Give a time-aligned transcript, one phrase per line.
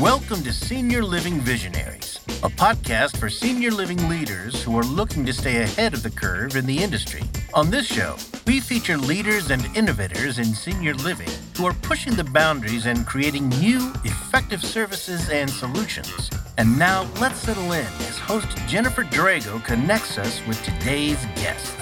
[0.00, 5.32] Welcome to Senior Living Visionaries, a podcast for senior living leaders who are looking to
[5.32, 7.22] stay ahead of the curve in the industry.
[7.52, 8.14] On this show,
[8.46, 13.48] we feature leaders and innovators in senior living who are pushing the boundaries and creating
[13.48, 16.30] new, effective services and solutions.
[16.58, 21.74] And now let's settle in as host Jennifer Drago connects us with today's guests.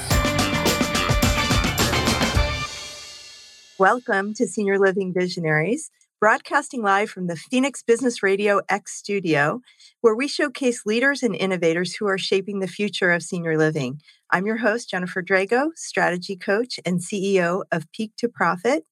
[3.79, 9.61] Welcome to Senior Living Visionaries broadcasting live from the Phoenix Business Radio X studio,
[10.01, 14.01] where we showcase leaders and innovators who are shaping the future of senior living.
[14.31, 18.85] I'm your host, Jennifer Drago, strategy coach and CEO of Peak to Profit.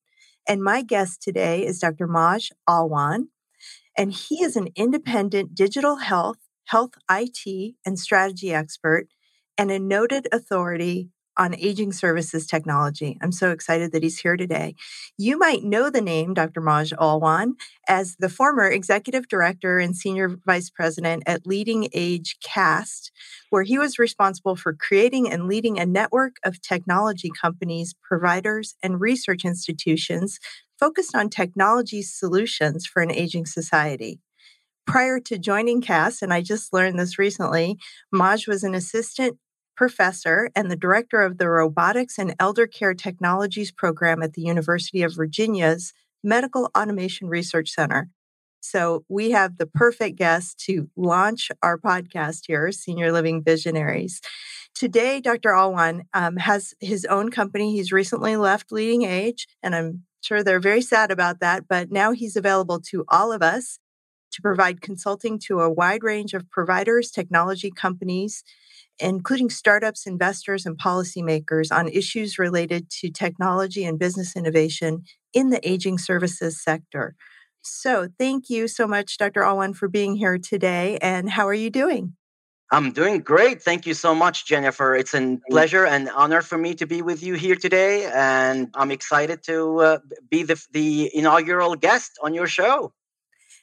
[0.46, 2.06] And my guest today is Dr.
[2.06, 3.28] Majd Alwan,
[3.96, 9.08] and he is an independent digital health, health IT, and strategy expert
[9.56, 13.18] and a noted authority on aging services technology.
[13.22, 14.74] I'm so excited that he's here today.
[15.18, 16.60] You might know the name Dr.
[16.60, 17.54] Majd Alwan
[17.88, 23.10] as the former executive director and senior vice president at LeadingAge CAST,
[23.50, 29.00] where he was responsible for creating and leading a network of technology companies, providers, and
[29.00, 30.38] research institutions
[30.78, 34.20] focused on technology solutions for an aging society.
[34.86, 37.78] Prior to joining CAST, and I just learned this recently,
[38.12, 39.38] Majd was an assistant
[39.76, 45.02] professor and the director of the Robotics and Elder Care Technologies program at the University
[45.02, 48.08] of Virginia's Medical Automation Research Center.
[48.60, 54.22] So we have the perfect guest to launch our podcast here, Senior Living Visionaries.
[54.74, 55.50] Today, Dr.
[55.50, 57.72] Alwan um, has his own company.
[57.76, 62.36] He's recently left LeadingAge, and I'm sure they're very sad about that, but now he's
[62.36, 63.78] available to all of us
[64.32, 68.42] to provide consulting to a wide range of providers, technology companies,
[68.98, 75.02] including startups, investors, and policymakers on issues related to technology and business innovation
[75.32, 77.14] in the aging services sector.
[77.62, 79.42] So, thank you so much, Dr.
[79.42, 80.98] Alwan, for being here today.
[81.00, 82.14] And how are you doing?
[82.70, 83.62] I'm doing great.
[83.62, 84.94] Thank you so much, Jennifer.
[84.94, 88.06] It's a pleasure and honor for me to be with you here today.
[88.06, 89.98] And I'm excited to uh,
[90.30, 92.92] be the, the inaugural guest on your show.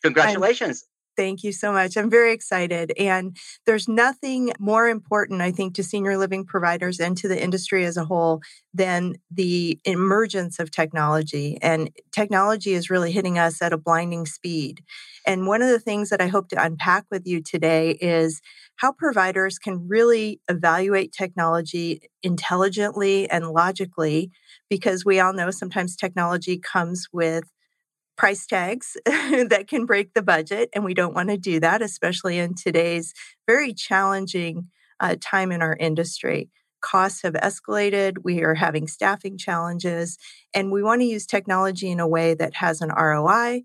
[0.03, 0.85] Congratulations.
[1.21, 1.97] Thank you so much.
[1.97, 2.93] I'm very excited.
[2.97, 3.37] And
[3.67, 7.95] there's nothing more important, I think, to senior living providers and to the industry as
[7.95, 8.41] a whole
[8.73, 11.59] than the emergence of technology.
[11.61, 14.81] And technology is really hitting us at a blinding speed.
[15.27, 18.41] And one of the things that I hope to unpack with you today is
[18.77, 24.31] how providers can really evaluate technology intelligently and logically,
[24.71, 27.43] because we all know sometimes technology comes with
[28.21, 30.69] price tags that can break the budget.
[30.75, 33.15] And we don't want to do that, especially in today's
[33.47, 36.51] very challenging uh, time in our industry.
[36.81, 38.17] Costs have escalated.
[38.23, 40.19] We are having staffing challenges.
[40.53, 43.63] And we want to use technology in a way that has an ROI,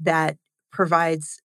[0.00, 0.38] that
[0.72, 1.42] provides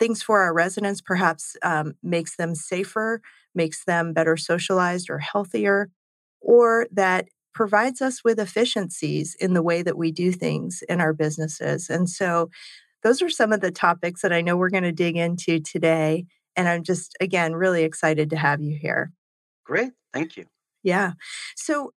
[0.00, 3.20] things for our residents, perhaps um, makes them safer,
[3.54, 5.88] makes them better socialized or healthier,
[6.40, 11.12] or that provides us with efficiencies in the way that we do things in our
[11.12, 11.90] businesses.
[11.90, 12.50] And so
[13.02, 16.26] those are some of the topics that I know we're going to dig into today.
[16.56, 19.12] And I'm just, again, really excited to have you here.
[19.64, 19.92] Great.
[20.12, 20.46] Thank you.
[20.82, 21.12] Yeah.
[21.56, 21.92] So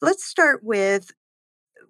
[0.00, 1.10] let's start with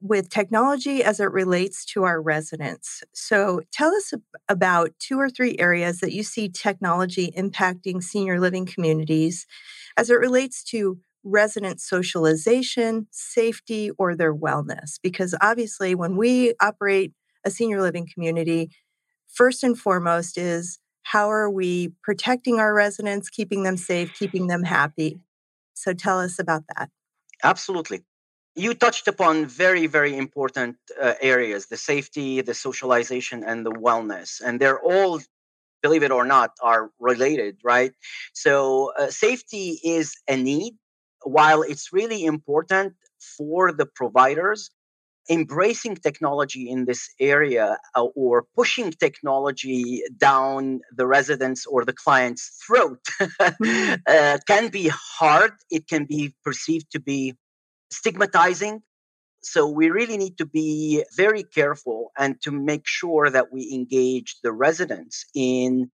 [0.02, 3.04] with technology as it relates to our residents.
[3.14, 4.12] So tell us
[4.48, 9.46] about two or three areas that you see technology impacting senior living communities
[9.96, 14.98] as it relates to resident socialization, safety, or their wellness.
[15.02, 17.12] Because obviously, when we operate
[17.44, 18.70] a senior living community,
[19.28, 24.62] first and foremost is how are we protecting our residents, keeping them safe, keeping them
[24.62, 25.20] happy?
[25.74, 26.90] So tell us about that.
[27.42, 28.02] Absolutely.
[28.54, 34.40] You touched upon very, very important uh, areas the safety, the socialization, and the wellness.
[34.44, 35.20] And they're all
[35.82, 37.92] believe it or not, are related, right?
[38.32, 40.74] So, uh, safety is a need
[41.24, 42.94] while it's really important
[43.36, 44.70] for the providers,
[45.30, 52.58] embracing technology in this area uh, or pushing technology down the residents or the client's
[52.66, 53.94] throat mm-hmm.
[54.06, 55.52] uh, can be hard.
[55.70, 57.34] It can be perceived to be
[57.90, 58.82] stigmatizing.
[59.44, 64.36] So we really need to be very careful and to make sure that we engage
[64.42, 65.90] the residents in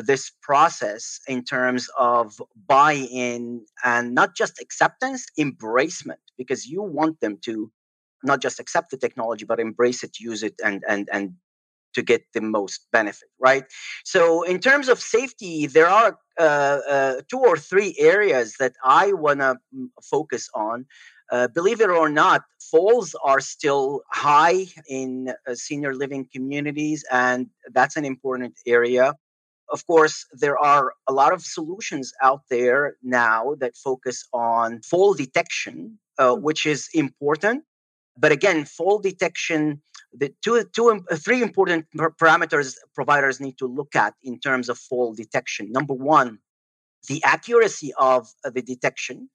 [0.00, 7.38] this process in terms of buy-in and not just acceptance embracement because you want them
[7.42, 7.70] to
[8.22, 11.34] not just accept the technology but embrace it use it and and and
[11.94, 13.64] to get the most benefit right
[14.04, 16.42] so in terms of safety there are uh,
[16.88, 20.86] uh, two or three areas that i want to mm, focus on
[21.30, 27.48] Uh, believe it or not, falls are still high in uh, senior living communities, and
[27.72, 29.14] that's an important area.
[29.70, 35.14] Of course, there are a lot of solutions out there now that focus on fall
[35.14, 36.42] detection, uh, hmm.
[36.42, 37.64] which is important.
[38.18, 39.82] But again, fall detection,
[40.12, 45.14] the two, two, three important parameters providers need to look at in terms of fall
[45.14, 45.70] detection.
[45.70, 46.38] Number one,
[47.08, 49.28] the accuracy of the detection.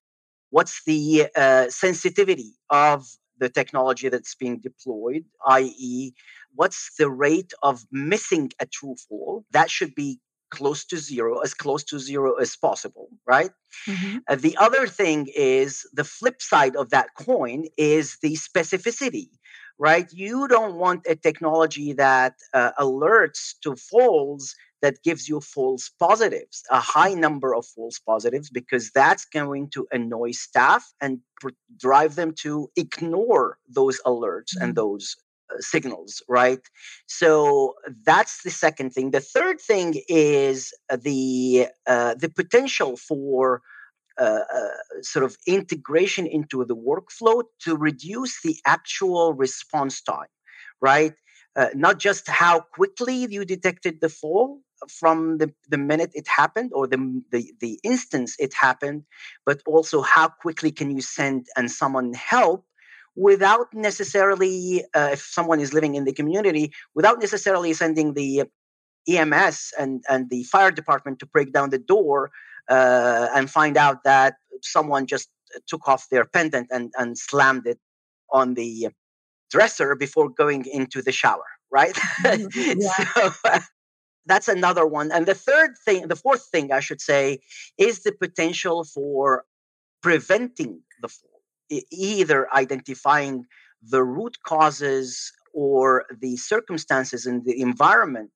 [0.50, 3.06] What's the uh, sensitivity of
[3.42, 6.14] the technology that's being deployed, i.e.,
[6.54, 9.44] what's the rate of missing a true fall?
[9.52, 10.20] That should be
[10.52, 13.50] close to zero, as close to zero as possible, right?
[13.88, 14.18] Mm-hmm.
[14.30, 19.30] Uh, the other thing is the flip side of that coin is the specificity,
[19.80, 20.08] right?
[20.12, 26.64] You don't want a technology that uh, alerts to falls that gives you false positives,
[26.72, 32.16] a high number of false positives, because that's going to annoy staff and pr- drive
[32.16, 34.64] them to ignore those alerts mm-hmm.
[34.64, 35.16] and those
[35.60, 36.62] signals, right?
[37.08, 37.76] So
[38.06, 39.12] that's the second thing.
[39.12, 43.62] The third thing is the uh, the potential for
[44.18, 50.28] uh, uh, sort of integration into the workflow to reduce the actual response time,
[50.82, 51.14] right?
[51.56, 56.72] Uh, not just how quickly you detected the fall from the, the minute it happened
[56.74, 59.04] or the, the, the instance it happened,
[59.46, 62.66] but also how quickly can you send and summon help
[63.16, 68.44] without necessarily, uh, if someone is living in the community, without necessarily sending the
[69.08, 72.32] EMS and, and the fire department to break down the door
[72.70, 75.30] uh, and find out that someone just
[75.68, 77.80] took off their pendant and, and slammed it
[78.32, 78.90] on the
[79.50, 81.96] dresser before going into the shower, right?
[82.24, 82.80] Mm-hmm.
[83.44, 83.60] so,
[84.26, 85.12] that's another one.
[85.12, 87.40] And the third thing, the fourth thing I should say,
[87.78, 89.46] is the potential for
[90.02, 91.32] preventing the fall
[91.92, 93.46] either identifying
[93.82, 98.30] the root causes or the circumstances and the environment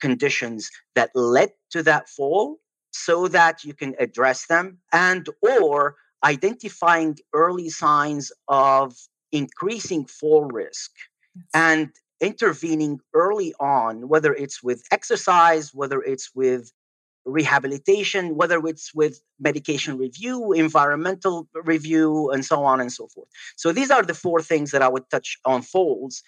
[0.00, 2.56] conditions that led to that fall
[2.90, 8.96] so that you can address them and or identifying early signs of
[9.32, 10.90] increasing fall risk
[11.54, 16.72] and intervening early on whether it's with exercise whether it's with
[17.28, 23.28] rehabilitation, whether it's with medication review, environmental review, and so on and so forth.
[23.56, 26.22] So these are the four things that I would touch on folds.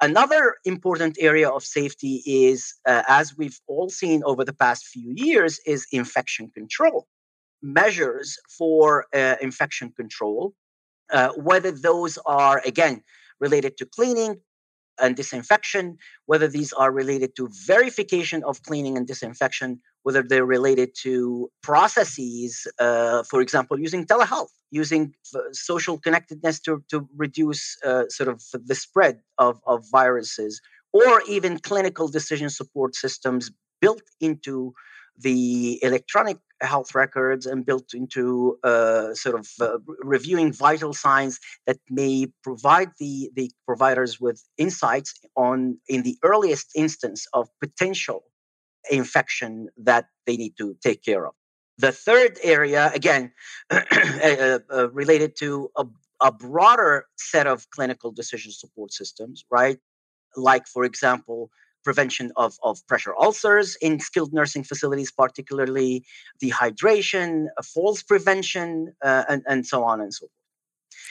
[0.00, 5.12] Another important area of safety is, uh, as we've all seen over the past few
[5.14, 7.06] years, is infection control.
[7.62, 10.54] Measures for uh, infection control,
[11.12, 13.02] uh, whether those are, again,
[13.40, 14.40] related to cleaning,
[15.00, 15.96] and disinfection,
[16.26, 22.66] whether these are related to verification of cleaning and disinfection, whether they're related to processes,
[22.78, 25.14] uh, for example, using telehealth, using
[25.52, 30.60] social connectedness to, to reduce uh, sort of the spread of, of viruses,
[30.92, 33.50] or even clinical decision support systems
[33.80, 34.72] built into
[35.18, 41.78] the electronic health records and built into uh, sort of uh, reviewing vital signs that
[41.88, 48.24] may provide the, the providers with insights on in the earliest instance of potential
[48.90, 51.34] infection that they need to take care of.
[51.78, 53.32] The third area, again,
[53.70, 55.86] uh, uh, related to a,
[56.20, 59.78] a broader set of clinical decision support systems, right?
[60.36, 61.50] Like, for example,
[61.88, 66.04] prevention of, of pressure ulcers in skilled nursing facilities, particularly
[66.42, 70.30] dehydration, uh, falls prevention, uh, and, and so on and so forth.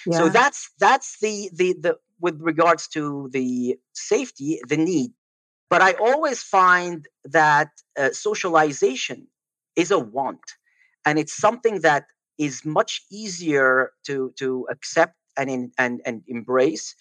[0.06, 0.18] Yeah.
[0.20, 1.94] So that's that's the, the the
[2.26, 3.02] with regards to
[3.38, 5.12] the safety, the need.
[5.72, 7.08] But I always find
[7.40, 9.20] that uh, socialization
[9.76, 10.46] is a want,
[11.06, 12.06] and it's something that
[12.38, 12.92] is much
[13.22, 13.70] easier
[14.08, 16.96] to to accept and in, and and embrace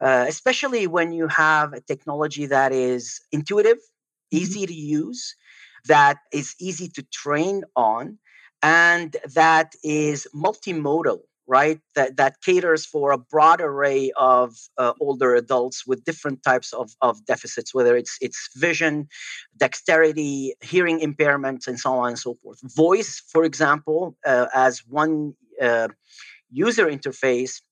[0.00, 4.38] uh, especially when you have a technology that is intuitive, mm-hmm.
[4.38, 5.34] easy to use,
[5.86, 8.18] that is easy to train on,
[8.62, 15.34] and that is multimodal right that that caters for a broad array of uh, older
[15.34, 19.08] adults with different types of, of deficits whether it's it's vision
[19.56, 25.32] dexterity hearing impairments and so on and so forth voice for example uh, as one
[25.60, 25.88] uh,
[26.50, 27.62] user interface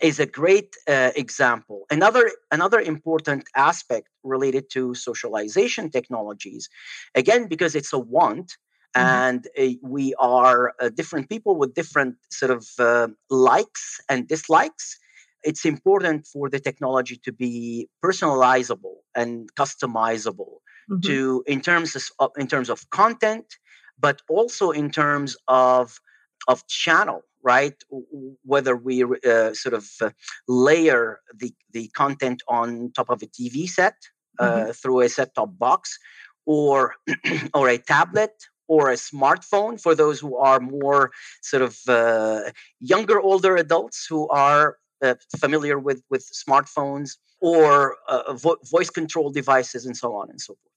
[0.00, 1.82] is a great uh, example.
[1.90, 6.68] Another another important aspect related to socialization technologies,
[7.14, 8.56] again because it's a want,
[8.96, 9.06] mm-hmm.
[9.06, 14.98] and uh, we are uh, different people with different sort of uh, likes and dislikes.
[15.44, 21.00] It's important for the technology to be personalizable and customizable mm-hmm.
[21.00, 23.56] to in terms of in terms of content,
[23.98, 26.00] but also in terms of
[26.48, 27.74] of channel right?
[28.44, 30.10] Whether we uh, sort of uh,
[30.48, 33.96] layer the, the content on top of a TV set
[34.38, 34.70] uh, mm-hmm.
[34.72, 35.98] through a set top box
[36.46, 36.94] or,
[37.54, 38.32] or a tablet
[38.68, 41.10] or a smartphone for those who are more
[41.42, 48.32] sort of uh, younger, older adults who are uh, familiar with, with smartphones or uh,
[48.34, 50.71] vo- voice control devices and so on and so forth.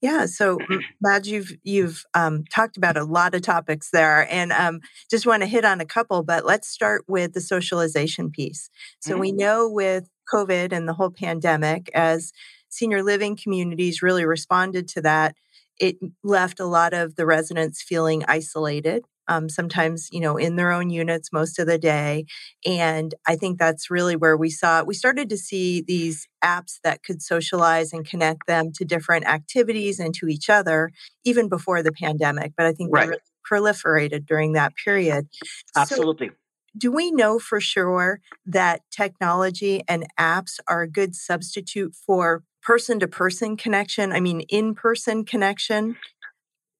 [0.00, 0.58] Yeah, so
[1.02, 4.80] Majd, you've you've um, talked about a lot of topics there, and um,
[5.10, 6.22] just want to hit on a couple.
[6.22, 8.70] But let's start with the socialization piece.
[9.00, 9.20] So mm-hmm.
[9.20, 12.32] we know with COVID and the whole pandemic, as
[12.68, 15.34] senior living communities really responded to that,
[15.78, 20.72] it left a lot of the residents feeling isolated um, sometimes you know in their
[20.72, 22.24] own units most of the day
[22.66, 27.02] and i think that's really where we saw we started to see these apps that
[27.02, 30.90] could socialize and connect them to different activities and to each other
[31.24, 33.02] even before the pandemic but i think right.
[33.02, 33.20] they really
[33.50, 35.28] proliferated during that period.
[35.76, 36.28] Absolutely.
[36.28, 36.34] so,
[36.78, 43.00] do we know for sure that technology and apps are a good substitute for person
[43.00, 44.12] to person connection?
[44.12, 45.96] I mean in person connection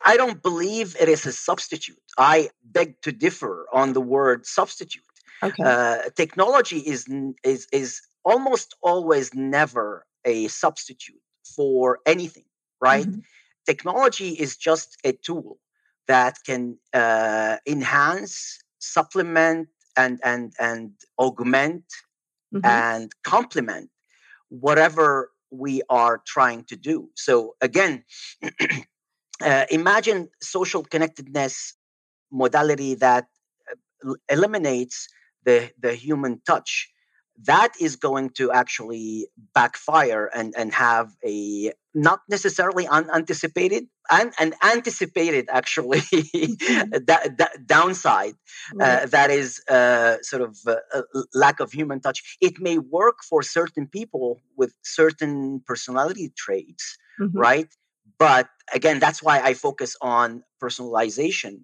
[0.05, 2.01] I don't believe it is a substitute.
[2.17, 5.03] I beg to differ on the word substitute.
[5.43, 5.63] Okay.
[5.63, 7.07] Uh, technology is
[7.45, 11.21] is is almost always never a substitute
[11.57, 12.45] for anything,
[12.81, 13.07] right?
[13.07, 13.21] Mm-hmm.
[13.67, 15.59] Technology is just a tool
[16.07, 21.85] that can uh, enhance, supplement, and and and augment
[22.55, 22.65] mm-hmm.
[22.65, 23.91] and complement
[24.49, 27.11] whatever we are trying to do.
[27.15, 28.05] So again.
[29.43, 31.75] uh, imagine social connectedness
[32.31, 33.27] modality that
[34.07, 35.09] uh, eliminates
[35.45, 36.91] the the human touch
[37.47, 44.55] that is going to actually backfire and and have a not necessarily unanticipated and an
[44.63, 49.03] anticipated actually that, that downside uh, right.
[49.03, 51.03] uh, that is uh, sort of uh,
[51.35, 57.37] lack of human touch it may work for certain people with certain personality traits mm-hmm.
[57.37, 57.75] right
[58.19, 61.61] but again, that's why I focus on personalization.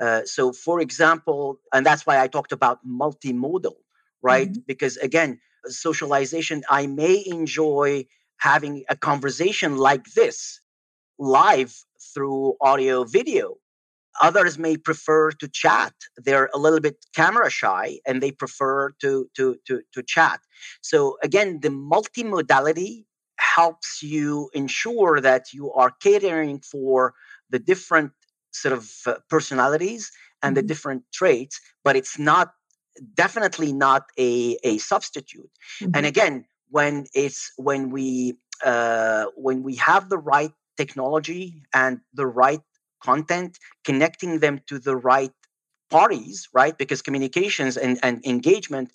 [0.00, 3.76] Uh, so, for example, and that's why I talked about multimodal,
[4.22, 4.50] right?
[4.50, 4.60] Mm-hmm.
[4.66, 8.06] Because again, socialization, I may enjoy
[8.38, 10.60] having a conversation like this
[11.18, 11.74] live
[12.12, 13.56] through audio video.
[14.20, 15.92] Others may prefer to chat.
[16.16, 20.40] They're a little bit camera shy and they prefer to, to, to, to chat.
[20.82, 23.06] So, again, the multimodality
[23.54, 27.14] helps you ensure that you are catering for
[27.50, 28.12] the different
[28.52, 30.10] sort of uh, personalities
[30.42, 30.54] and mm-hmm.
[30.54, 32.52] the different traits but it's not
[33.14, 35.90] definitely not a, a substitute mm-hmm.
[35.94, 42.26] and again when it's when we uh, when we have the right technology and the
[42.26, 42.62] right
[43.02, 45.32] content connecting them to the right
[45.90, 48.90] parties right because communications and, and engagement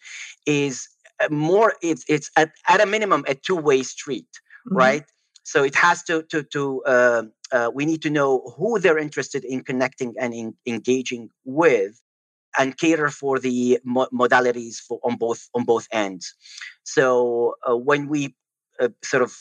[0.45, 0.87] is
[1.21, 4.27] uh, more it's it's at, at a minimum a two-way street
[4.67, 4.75] mm-hmm.
[4.75, 5.05] right
[5.43, 9.43] so it has to to to uh, uh, we need to know who they're interested
[9.43, 12.01] in connecting and in, engaging with
[12.57, 16.33] and cater for the mo- modalities for on both on both ends
[16.83, 18.35] so uh, when we
[18.79, 19.35] uh, sort of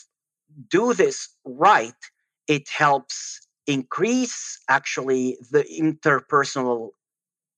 [0.69, 2.01] do this right
[2.47, 6.89] it helps increase actually the interpersonal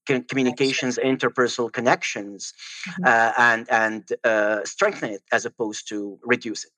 [0.06, 2.54] communications, interpersonal connections,
[2.88, 3.04] mm-hmm.
[3.06, 6.72] uh, and and uh, strengthen it as opposed to reduce it.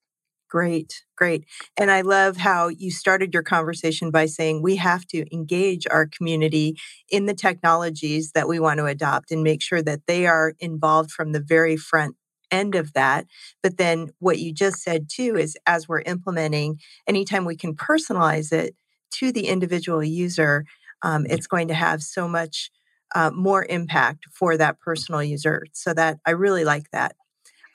[0.53, 1.45] Great, great.
[1.79, 6.05] And I love how you started your conversation by saying we have to engage our
[6.05, 6.77] community
[7.10, 11.10] in the technologies that we want to adopt and make sure that they are involved
[11.10, 12.15] from the very front
[12.51, 13.25] end of that.
[13.63, 18.51] But then what you just said too is as we're implementing, anytime we can personalize
[18.51, 18.75] it
[19.13, 20.65] to the individual user,
[21.01, 22.69] um, it's going to have so much
[23.15, 25.65] uh, more impact for that personal user.
[25.74, 27.15] So that I really like that.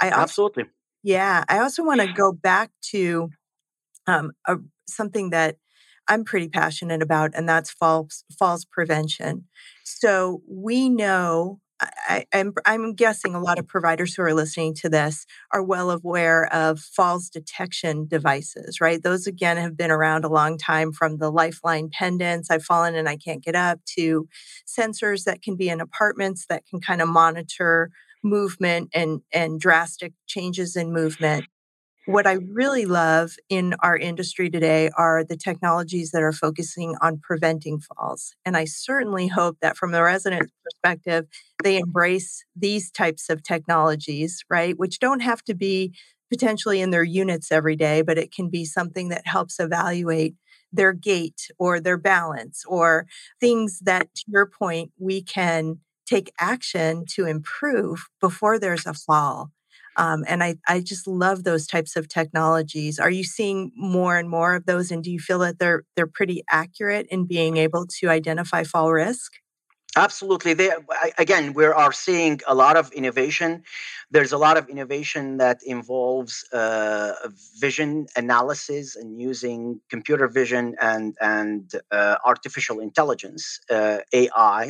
[0.00, 0.64] I also, absolutely.
[1.09, 3.31] Yeah, I also want to go back to
[4.07, 5.57] um, a, something that
[6.07, 9.47] I'm pretty passionate about, and that's falls falls prevention.
[9.85, 14.75] So we know I, am I'm, I'm guessing a lot of providers who are listening
[14.83, 19.03] to this are well aware of falls detection devices, right?
[19.03, 23.09] Those again have been around a long time from the lifeline pendants, I've fallen and
[23.09, 24.29] I can't get up, to
[24.67, 30.13] sensors that can be in apartments that can kind of monitor movement and, and drastic
[30.27, 31.45] changes in movement
[32.09, 37.21] what I really love in our industry today are the technologies that are focusing on
[37.23, 38.35] preventing falls.
[38.47, 41.27] And I certainly hope that from the resident perspective,
[41.63, 44.75] they embrace these types of technologies, right?
[44.79, 45.93] Which don't have to be
[46.31, 50.35] potentially in their units every day, but it can be something that helps evaluate
[50.73, 53.05] their gait or their balance or
[53.39, 59.50] things that, to your point, we can take action to improve before there's a fall.
[59.97, 63.00] Um, and I, I just love those types of technologies.
[63.00, 64.93] Are you seeing more and more of those?
[64.93, 68.93] And do you feel that they're they're pretty accurate in being able to identify fall
[68.93, 69.33] risk?
[69.97, 70.55] Absolutely.
[70.55, 70.71] They,
[71.17, 73.65] again, we are seeing a lot of innovation.
[74.11, 77.15] There's a lot of innovation that involves uh,
[77.59, 84.69] vision analysis and using computer vision and and uh, artificial intelligence, uh, AI,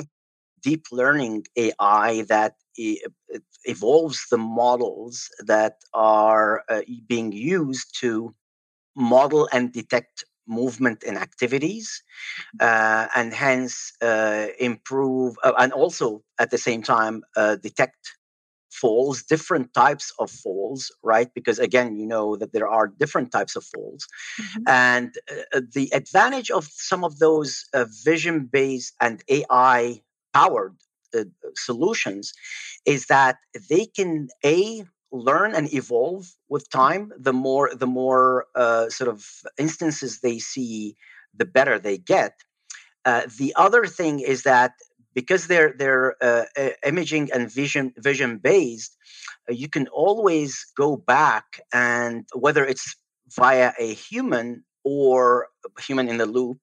[0.62, 2.54] deep learning AI that
[3.64, 8.34] evolves the models that are uh, being used to
[8.96, 12.02] model and detect movement and activities
[12.60, 18.16] uh, and hence uh, improve uh, and also at the same time uh, detect
[18.70, 21.28] falls different types of falls right?
[21.34, 24.06] Because again you know that there are different types of falls.
[24.40, 24.62] Mm-hmm.
[24.66, 25.18] and
[25.54, 30.00] uh, the advantage of some of those uh, vision based and ai
[30.32, 30.76] powered
[31.56, 32.32] solutions
[32.85, 33.37] is that
[33.70, 37.12] they can a learn and evolve with time.
[37.18, 39.25] The more the more uh, sort of
[39.58, 40.97] instances they see
[41.35, 42.35] the better they get.
[43.04, 44.73] Uh, the other thing is that
[45.14, 46.44] because they're they're uh,
[46.85, 48.97] imaging and vision vision based
[49.49, 52.94] uh, you can always go back and whether it's
[53.37, 55.49] via a human or
[55.87, 56.59] human in the loop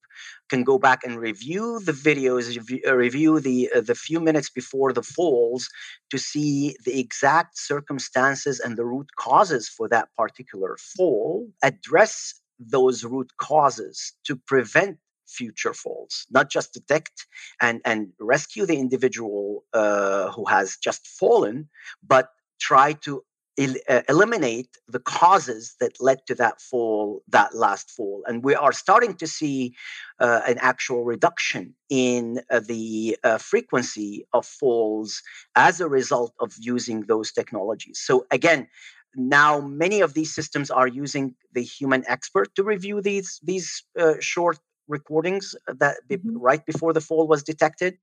[0.50, 2.46] can go back and review the videos,
[2.92, 5.70] review the uh, the few minutes before the falls
[6.10, 11.48] to see the exact circumstances and the root causes for that particular fall.
[11.64, 17.28] Address those root causes to prevent future falls, not just detect
[17.62, 21.70] and and rescue the individual uh, who has just fallen,
[22.06, 22.30] but
[22.60, 23.24] try to
[23.58, 28.24] el- uh, eliminate the causes that led to that fall, that last fall.
[28.28, 29.76] And we are starting to see
[30.20, 35.22] uh, an actual reduction in uh, the uh, frequency of falls
[35.56, 38.02] as a result of using those technologies.
[38.04, 38.68] So, again,
[39.16, 44.16] now many of these systems are using the human expert to review these these uh,
[44.20, 46.38] short recordings that mm-hmm.
[46.38, 47.98] right before the fall was detected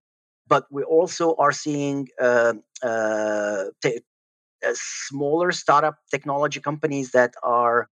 [0.49, 4.01] but we also are seeing uh, uh, t- uh,
[4.75, 7.89] smaller startup technology companies that are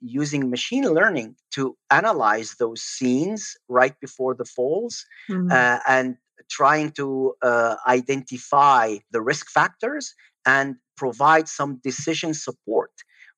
[0.00, 5.50] using machine learning to analyze those scenes right before the falls mm-hmm.
[5.50, 6.16] uh, and
[6.50, 10.14] trying to uh, identify the risk factors
[10.46, 12.90] and provide some decision support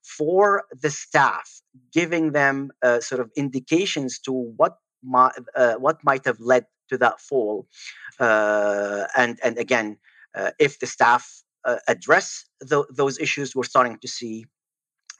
[0.03, 1.61] for the staff,
[1.93, 6.99] giving them uh, sort of indications to what might, uh, what might have led to
[6.99, 7.67] that fall,
[8.19, 9.97] uh, and and again,
[10.59, 14.45] if the staff uh, address the, those issues, we're starting to see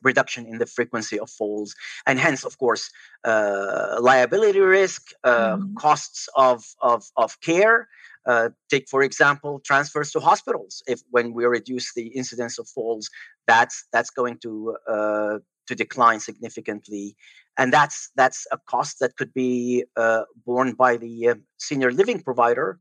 [0.03, 1.75] reduction in the frequency of falls
[2.07, 2.91] and hence of course
[3.25, 5.75] uh, liability risk uh, mm-hmm.
[5.75, 7.87] costs of, of, of care.
[8.27, 10.83] Uh, take for example transfers to hospitals.
[10.87, 13.11] If when we reduce the incidence of falls
[13.47, 15.39] that's that's going to uh,
[15.71, 17.17] to decline significantly.
[17.57, 22.21] And that's that's a cost that could be uh, borne by the uh, senior living
[22.21, 22.79] provider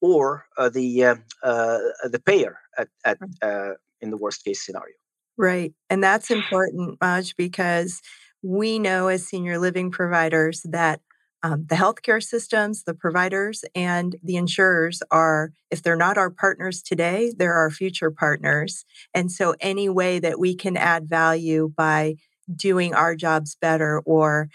[0.00, 4.94] or uh, the uh, uh, the payer at, at uh, in the worst case scenario.
[5.36, 8.00] Right, and that's important, Majd, because
[8.42, 11.00] we know as senior living providers that
[11.42, 16.82] um, the healthcare systems, the providers, and the insurers are, if they're not our partners
[16.82, 18.84] today, they're our future partners.
[19.14, 22.16] And so, any way that we can add value by
[22.54, 24.48] doing our jobs better or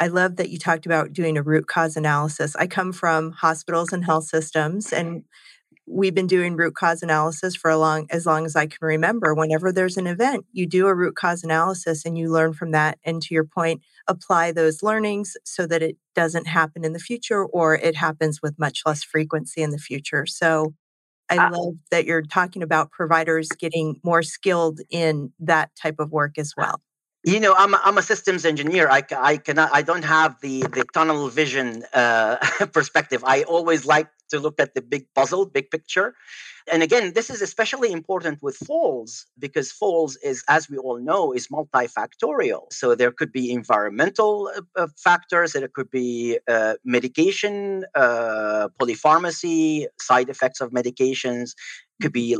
[0.00, 2.56] I love that you talked about doing a root cause analysis.
[2.56, 5.24] I come from hospitals and health systems, and
[5.86, 9.34] we've been doing root cause analysis for a long as long as I can remember.
[9.34, 12.98] Whenever there's an event, you do a root cause analysis and you learn from that.
[13.04, 17.44] And to your point, apply those learnings so that it doesn't happen in the future
[17.44, 20.24] or it happens with much less frequency in the future.
[20.24, 20.72] So
[21.28, 26.10] I uh, love that you're talking about providers getting more skilled in that type of
[26.10, 26.80] work as well
[27.24, 28.88] you know i'm I'm a systems engineer.
[28.88, 32.36] I, I cannot i don't have the the tunnel vision uh,
[32.72, 33.22] perspective.
[33.26, 36.14] I always like to look at the big puzzle big picture.
[36.72, 41.32] And again this is especially important with falls because falls is as we all know
[41.32, 42.72] is multifactorial.
[42.72, 49.86] So there could be environmental uh, uh factors there could be uh, medication uh, polypharmacy
[50.00, 51.54] side effects of medications
[52.00, 52.34] could be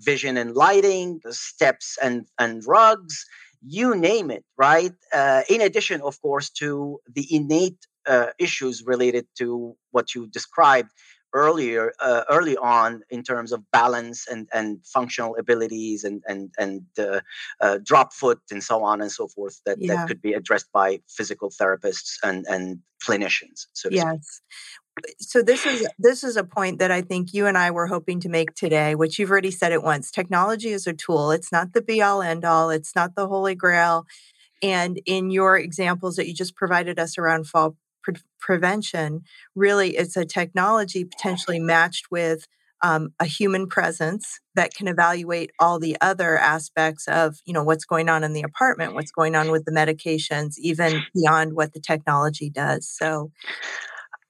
[0.00, 3.24] vision and lighting steps and and drugs
[3.66, 4.92] you name it, right?
[5.12, 10.90] Uh, in addition, of course, to the innate uh, issues related to what you described
[11.32, 16.82] earlier uh, early on in terms of balance and and functional abilities and and and
[16.98, 17.20] uh,
[17.60, 19.94] uh, drop foot and so on and so forth that, yeah.
[19.94, 24.40] that could be addressed by physical therapists and and clinicians so yes
[25.20, 28.18] so this is this is a point that I think you and I were hoping
[28.20, 30.10] to make today, which you've already said it once.
[30.10, 31.30] Technology is a tool.
[31.32, 32.70] It's not the be all end all.
[32.70, 34.06] It's not the holy grail.
[34.62, 39.22] And in your examples that you just provided us around fall pre- prevention,
[39.54, 42.46] really it's a technology potentially matched with
[42.82, 47.84] um, a human presence that can evaluate all the other aspects of you know what's
[47.84, 51.80] going on in the apartment what's going on with the medications even beyond what the
[51.80, 53.30] technology does so.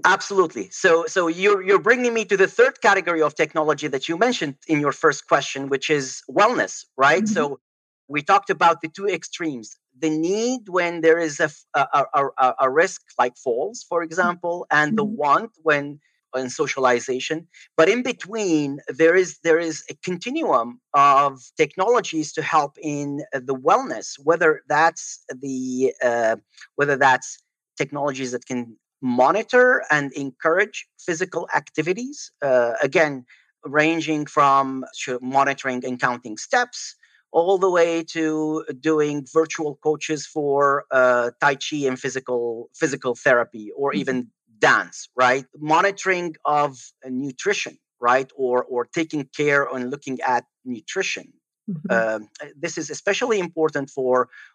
[0.05, 0.69] Absolutely.
[0.71, 4.57] So so you're you're bringing me to the third category of technology that you mentioned
[4.69, 7.25] in your first question which is wellness right?
[7.25, 7.35] Mm-hmm.
[7.35, 7.61] so
[8.09, 12.71] we talked about the two extremes the need when there is a, a, a, a
[12.71, 14.07] risk like falls, for mm-hmm.
[14.07, 15.17] example, and the mm-hmm.
[15.17, 16.01] want when
[16.35, 22.77] in socialization but in between there is there is a continuum of technologies to help
[22.81, 26.37] in the wellness whether that's the uh,
[26.75, 27.39] whether that's
[27.79, 33.25] technologies that can monitor and encourage physical activities uh, again
[33.65, 34.85] ranging from
[35.21, 36.97] monitoring and counting steps
[37.37, 43.70] all the way to doing virtual coaches for uh, tai chi and physical physical therapy
[43.77, 44.01] or mm-hmm.
[44.01, 44.16] even
[44.59, 45.44] dance right
[45.75, 46.70] monitoring of
[47.05, 51.27] nutrition right or or taking care and looking at nutrition
[51.70, 51.88] mm-hmm.
[51.90, 52.20] uh,
[52.64, 54.14] this is especially important for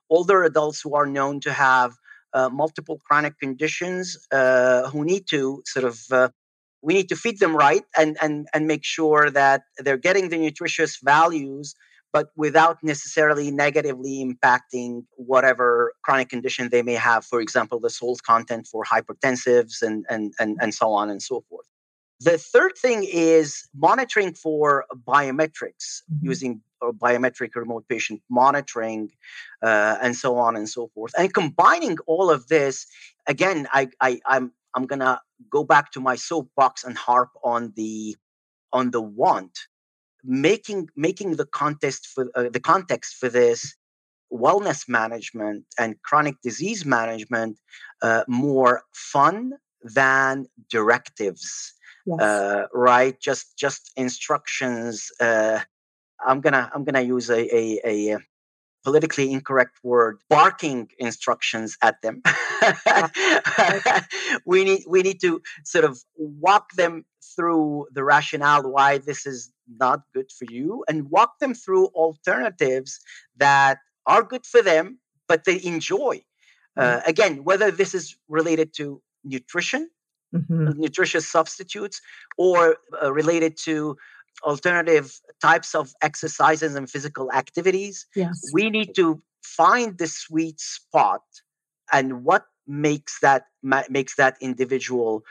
[0.10, 1.92] older adults who are known to have
[2.34, 6.30] uh, multiple chronic conditions uh, who need to sort of uh,
[6.82, 10.40] we need to feed them right and and and make sure that they're getting the
[10.48, 11.76] nutritious values
[12.14, 17.26] but without necessarily negatively impacting whatever chronic condition they may have.
[17.26, 21.44] For example, the salt content for hypertensives and, and, and, and so on and so
[21.50, 21.68] forth.
[22.20, 26.28] The third thing is monitoring for biometrics mm-hmm.
[26.28, 29.12] using biometric remote patient monitoring
[29.64, 31.14] uh, and so on and so forth.
[31.18, 32.86] And combining all of this,
[33.28, 35.20] again, I, I, I'm, I'm going to
[35.50, 38.16] go back to my soapbox and harp on the
[38.74, 39.68] on the want
[40.24, 43.76] making making the context for uh, the context for this
[44.32, 47.58] wellness management and chronic disease management
[48.02, 49.54] uh, more fun
[49.84, 51.74] than directives
[52.06, 52.20] yes.
[52.20, 55.60] uh, right just just instructions uh,
[56.26, 58.18] i'm gonna i'm gonna use a, a, a
[58.84, 62.22] politically incorrect word barking instructions at them
[64.46, 69.52] we need we need to sort of walk them through the rationale why this is
[69.80, 73.00] not good for you and walk them through alternatives
[73.38, 76.22] that are good for them but they enjoy
[76.78, 77.10] uh, mm-hmm.
[77.10, 79.90] again whether this is related to nutrition
[80.34, 80.80] mm-hmm.
[80.80, 82.02] nutritious substitutes
[82.38, 83.96] or uh, related to
[84.44, 88.50] alternative types of exercises and physical activities yes.
[88.54, 91.22] we need to find the sweet spot
[91.92, 95.24] and what makes that ma- makes that individual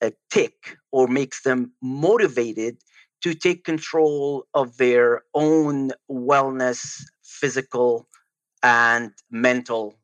[0.00, 2.78] a tick or makes them motivated
[3.22, 8.08] to take control of their own wellness, physical
[8.62, 9.98] and mental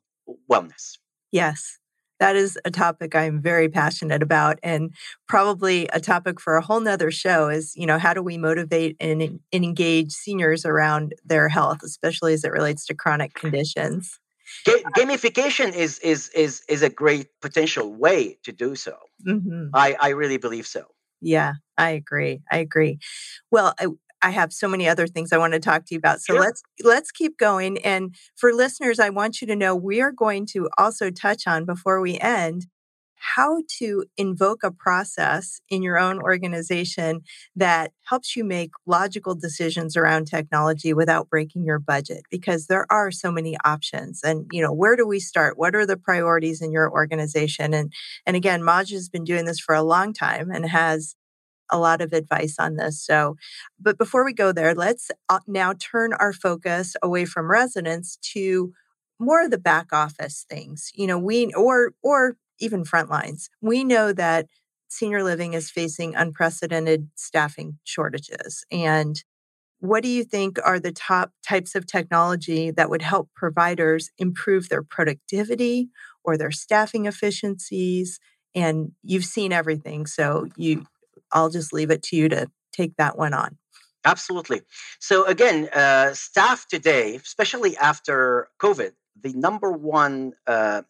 [0.49, 0.97] wellness.
[1.31, 1.79] Yes,
[2.19, 4.93] that is a topic I'm very passionate about and
[5.27, 8.95] probably a topic for a whole nother show is, you know, how do we motivate
[8.99, 14.19] and, and engage seniors around their health, especially as it relates to chronic conditions.
[14.65, 18.95] Gamification is is is is a great potential way to do so.
[19.27, 19.69] Mm-hmm.
[19.73, 20.85] I I really believe so.
[21.21, 22.41] Yeah, I agree.
[22.51, 22.99] I agree.
[23.51, 23.87] Well, I,
[24.25, 26.19] I have so many other things I want to talk to you about.
[26.19, 26.41] So sure.
[26.41, 27.77] let's let's keep going.
[27.77, 31.63] And for listeners, I want you to know we are going to also touch on
[31.63, 32.65] before we end
[33.17, 37.21] how to invoke a process in your own organization
[37.55, 43.11] that helps you make logical decisions around technology without breaking your budget because there are
[43.11, 46.71] so many options and you know where do we start what are the priorities in
[46.71, 47.91] your organization and
[48.25, 51.15] and again Majd has been doing this for a long time and has
[51.71, 53.03] a lot of advice on this.
[53.03, 53.35] So,
[53.79, 58.73] but before we go there, let's uh, now turn our focus away from residents to
[59.19, 60.91] more of the back office things.
[60.93, 63.49] You know, we or or even front lines.
[63.61, 64.47] We know that
[64.87, 68.65] senior living is facing unprecedented staffing shortages.
[68.71, 69.21] And
[69.79, 74.69] what do you think are the top types of technology that would help providers improve
[74.69, 75.89] their productivity
[76.23, 78.19] or their staffing efficiencies?
[78.55, 80.85] And you've seen everything, so you
[81.35, 83.57] I'll just leave it to you to take that one on.
[84.05, 84.61] Absolutely.
[84.99, 90.83] So again, uh, staff today, especially after COVID, the number one uh,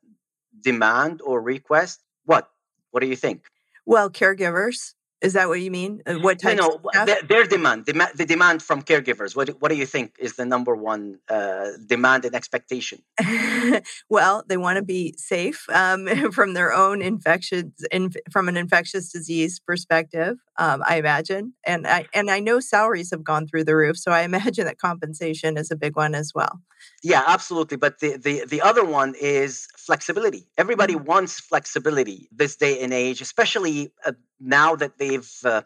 [0.62, 2.04] demand or request?
[2.26, 2.50] What?
[2.92, 3.46] What do you think?
[3.86, 4.94] Well, caregivers
[5.26, 6.04] Is that what you mean?
[6.06, 6.58] Uh, what type?
[6.58, 9.36] No, no their, their, demand, the, the demand from caregivers.
[9.36, 13.02] What, what do you think is the number one uh, demand and expectation?
[14.10, 19.12] well, they want to be safe um, from their own infections, in, from an infectious
[19.12, 20.38] disease perspective.
[20.58, 24.12] Um, I imagine, and I and I know salaries have gone through the roof, so
[24.12, 26.62] I imagine that compensation is a big one as well.
[27.06, 27.78] Yeah, absolutely.
[27.78, 30.48] But the the the other one is flexibility.
[30.58, 31.06] Everybody mm-hmm.
[31.06, 35.62] wants flexibility this day and age, especially uh, now that they've uh,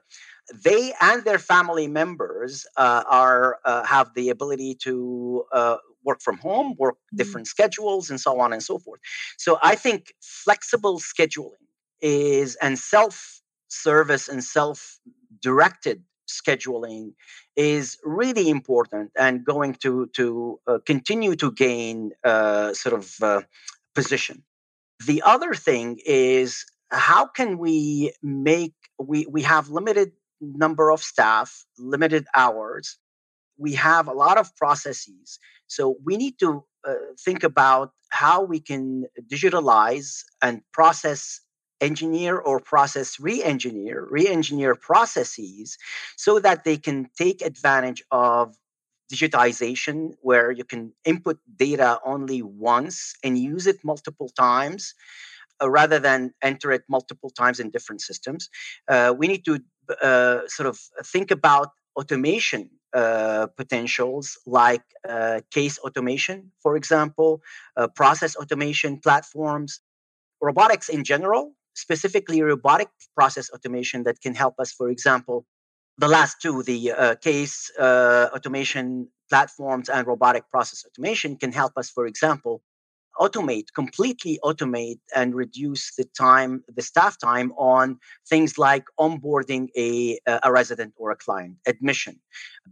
[0.66, 6.40] they and their family members uh, are uh, have the ability to uh, work from
[6.40, 7.16] home, work mm-hmm.
[7.16, 9.00] different schedules, and so on and so forth.
[9.38, 11.64] So I think flexible scheduling
[12.02, 15.00] is and self service and self
[15.42, 17.14] directed scheduling
[17.56, 23.42] is really important and going to to uh, continue to gain uh, sort of uh,
[23.96, 24.44] position.
[25.06, 30.12] The other thing is how can we make we we have limited
[30.42, 32.98] number of staff, limited hours.
[33.58, 38.60] We have a lot of processes, so we need to uh, think about how we
[38.60, 41.42] can digitalize and process
[41.82, 45.78] engineer or process re-engineer re-engineer processes
[46.16, 48.56] so that they can take advantage of
[49.12, 54.94] digitization where you can input data only once and use it multiple times
[55.62, 58.50] uh, rather than enter it multiple times in different systems.
[58.88, 59.60] Uh, we need to
[60.02, 67.40] uh, sort of think about automation uh, potentials like uh, case automation for example
[67.78, 69.82] uh, process automation platforms
[70.42, 75.46] robotics in general specifically robotic process automation that can help us, for example,
[75.98, 81.74] the last two, the uh, case uh, automation platforms and robotic process automation can help
[81.78, 82.62] us, for example,
[83.20, 90.18] automate, completely automate and reduce the time, the staff time on things like onboarding a,
[90.44, 92.18] a resident or a client, admission,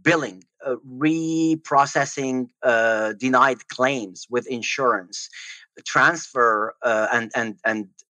[0.02, 5.28] billing, uh, reprocessing uh, denied claims with insurance,
[5.84, 8.07] transfer uh, and, and, and uh,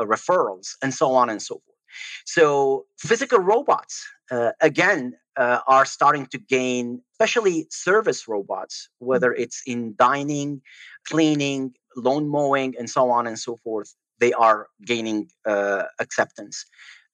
[0.00, 1.78] referrals, and so on and so forth.
[2.26, 9.42] So, physical robots, uh, again, uh, are starting to gain, especially service robots, whether mm-hmm.
[9.42, 10.62] it's in dining,
[11.06, 13.94] cleaning, lawn mowing, and so on and so forth.
[14.20, 16.64] They are gaining uh, acceptance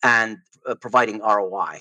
[0.03, 1.81] and uh, providing ROI.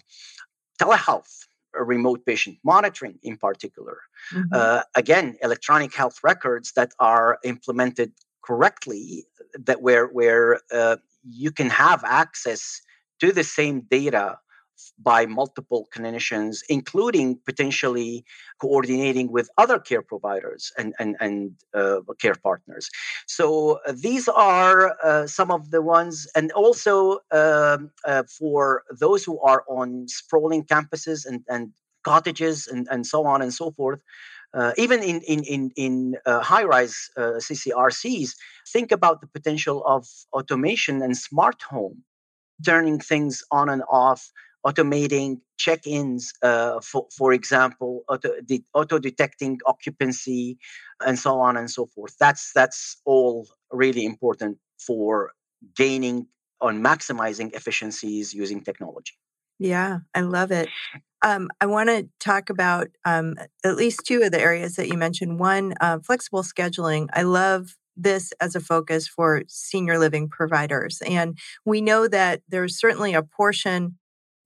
[0.81, 3.99] Telehealth, remote patient monitoring in particular.
[4.33, 4.47] Mm-hmm.
[4.53, 8.13] Uh, again, electronic health records that are implemented
[8.49, 9.25] correctly
[9.67, 12.81] that where where uh, you can have access
[13.21, 14.25] to the same data
[14.97, 18.23] by multiple clinicians, including potentially
[18.61, 21.35] coordinating with other care providers and and, and
[21.79, 22.89] uh, care partners.
[23.27, 26.93] So uh, these are uh, some of the ones, and also
[27.41, 31.63] um, uh, for those who are on sprawling campuses and and
[32.03, 33.99] cottages and, and so on and so forth
[34.53, 38.35] uh, even in in in, in uh, high-rise uh, CCRCs,
[38.73, 42.03] think about the potential of automation and smart home,
[42.65, 44.31] turning things on and off,
[44.65, 50.57] automating check-ins, uh, for for example, auto, de- auto detecting occupancy,
[51.05, 52.15] and so on and so forth.
[52.19, 55.33] That's that's all really important for
[55.75, 56.27] gaining
[56.61, 59.13] on maximizing efficiencies using technology.
[59.59, 60.69] Yeah, I love it.
[61.21, 64.97] Um, I want to talk about um, at least two of the areas that you
[64.97, 65.37] mentioned.
[65.37, 67.07] One, uh, flexible scheduling.
[67.13, 71.01] I love this as a focus for senior living providers.
[71.05, 73.97] And we know that there's certainly a portion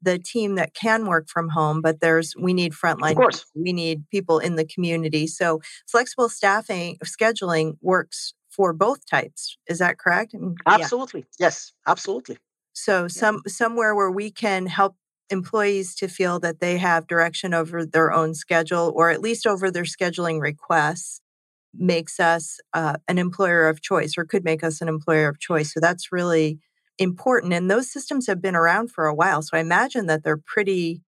[0.03, 3.45] the team that can work from home but there's we need frontline of course.
[3.55, 9.79] we need people in the community so flexible staffing scheduling works for both types is
[9.79, 11.45] that correct I mean, absolutely yeah.
[11.45, 12.37] yes absolutely
[12.73, 14.95] so some somewhere where we can help
[15.29, 19.71] employees to feel that they have direction over their own schedule or at least over
[19.71, 21.21] their scheduling requests
[21.73, 25.73] makes us uh, an employer of choice or could make us an employer of choice.
[25.73, 26.59] So that's really
[26.99, 27.53] important.
[27.53, 29.41] And those systems have been around for a while.
[29.41, 31.01] So I imagine that they're pretty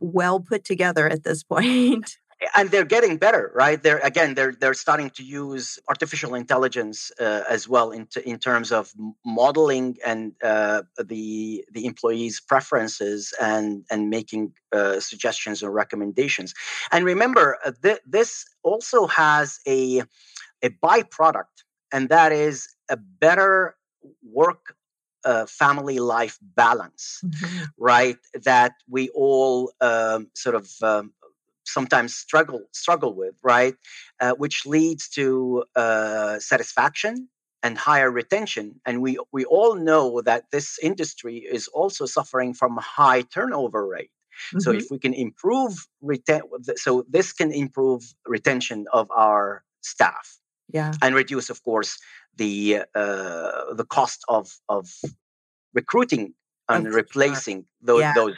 [0.00, 2.16] well put together at this point
[2.54, 7.42] and they're getting better right they're again they're they're starting to use artificial intelligence uh,
[7.48, 8.92] as well in, t- in terms of
[9.24, 16.54] modeling and uh, the the employees preferences and and making uh, suggestions or recommendations
[16.92, 20.02] and remember uh, th- this also has a
[20.62, 23.74] a byproduct and that is a better
[24.22, 24.74] work
[25.24, 27.64] uh, family life balance, mm-hmm.
[27.76, 28.16] right?
[28.44, 31.12] That we all um, sort of um,
[31.68, 33.74] sometimes struggle struggle with, right?
[34.20, 37.28] Uh, which leads to uh, satisfaction
[37.62, 38.80] and higher retention.
[38.86, 44.10] And we, we all know that this industry is also suffering from high turnover rate.
[44.10, 44.60] Mm-hmm.
[44.60, 46.42] So if we can improve reten-
[46.76, 50.38] so this can improve retention of our staff.
[50.72, 50.92] Yeah.
[51.02, 51.98] And reduce, of course,
[52.36, 54.86] the uh, the cost of of
[55.74, 56.34] recruiting
[56.68, 58.12] and replacing those yeah.
[58.14, 58.36] those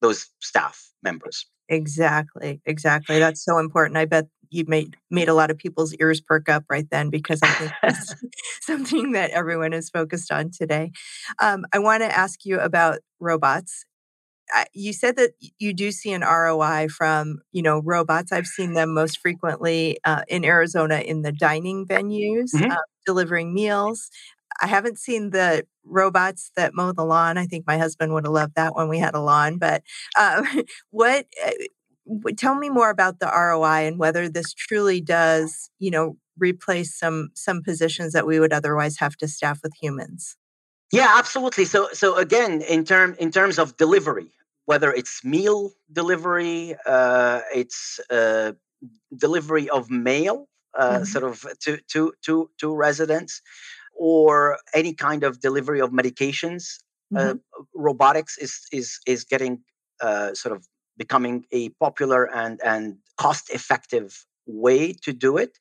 [0.00, 1.46] those staff members.
[1.68, 3.18] Exactly, exactly.
[3.18, 3.96] That's so important.
[3.98, 7.40] I bet you made made a lot of people's ears perk up right then because
[7.42, 8.14] I think that's
[8.60, 10.92] something that everyone is focused on today.
[11.40, 13.84] Um, I want to ask you about robots.
[14.72, 18.32] you said that you do see an ROI from you know robots.
[18.32, 22.70] I've seen them most frequently uh, in Arizona in the dining venues, mm-hmm.
[22.70, 24.10] uh, delivering meals.
[24.60, 27.38] I haven't seen the robots that mow the lawn.
[27.38, 29.58] I think my husband would have loved that when we had a lawn.
[29.58, 29.82] But
[30.16, 30.44] uh,
[30.90, 31.26] what?
[31.44, 31.50] Uh,
[32.36, 37.30] tell me more about the ROI and whether this truly does, you know, replace some
[37.34, 40.36] some positions that we would otherwise have to staff with humans.
[40.92, 41.64] Yeah, absolutely.
[41.64, 44.30] So so again, in term in terms of delivery,
[44.66, 48.52] whether it's meal delivery, uh, it's uh,
[49.16, 51.04] delivery of mail, uh, mm-hmm.
[51.04, 53.40] sort of to to to to residents
[53.98, 56.78] or any kind of delivery of medications.
[57.14, 57.38] Uh, mm-hmm.
[57.58, 59.62] Uh, robotics is is is getting
[60.00, 65.58] uh, sort of becoming a popular and and cost effective way to do it.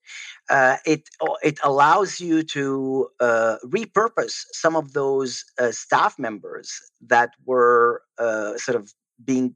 [0.49, 1.09] Uh, it
[1.43, 6.71] it allows you to uh, repurpose some of those uh, staff members
[7.01, 8.93] that were uh, sort of
[9.23, 9.55] being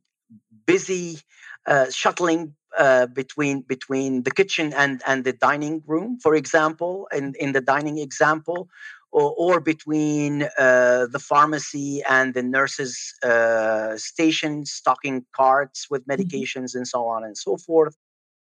[0.66, 1.20] busy
[1.66, 7.34] uh, shuttling uh, between between the kitchen and and the dining room, for example, in
[7.40, 8.70] in the dining example,
[9.12, 16.22] or, or between uh, the pharmacy and the nurses' uh, station, stocking carts with mm-hmm.
[16.22, 17.96] medications and so on and so forth.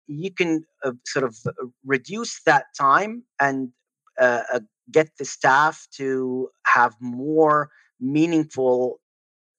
[0.07, 1.53] You can uh, sort of uh,
[1.85, 3.73] reduce that time and
[4.91, 9.01] get the staff to have more meaningful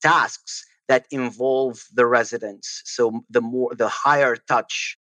[0.01, 2.81] tasks that involve the residents.
[2.83, 4.97] So the more the higher touch,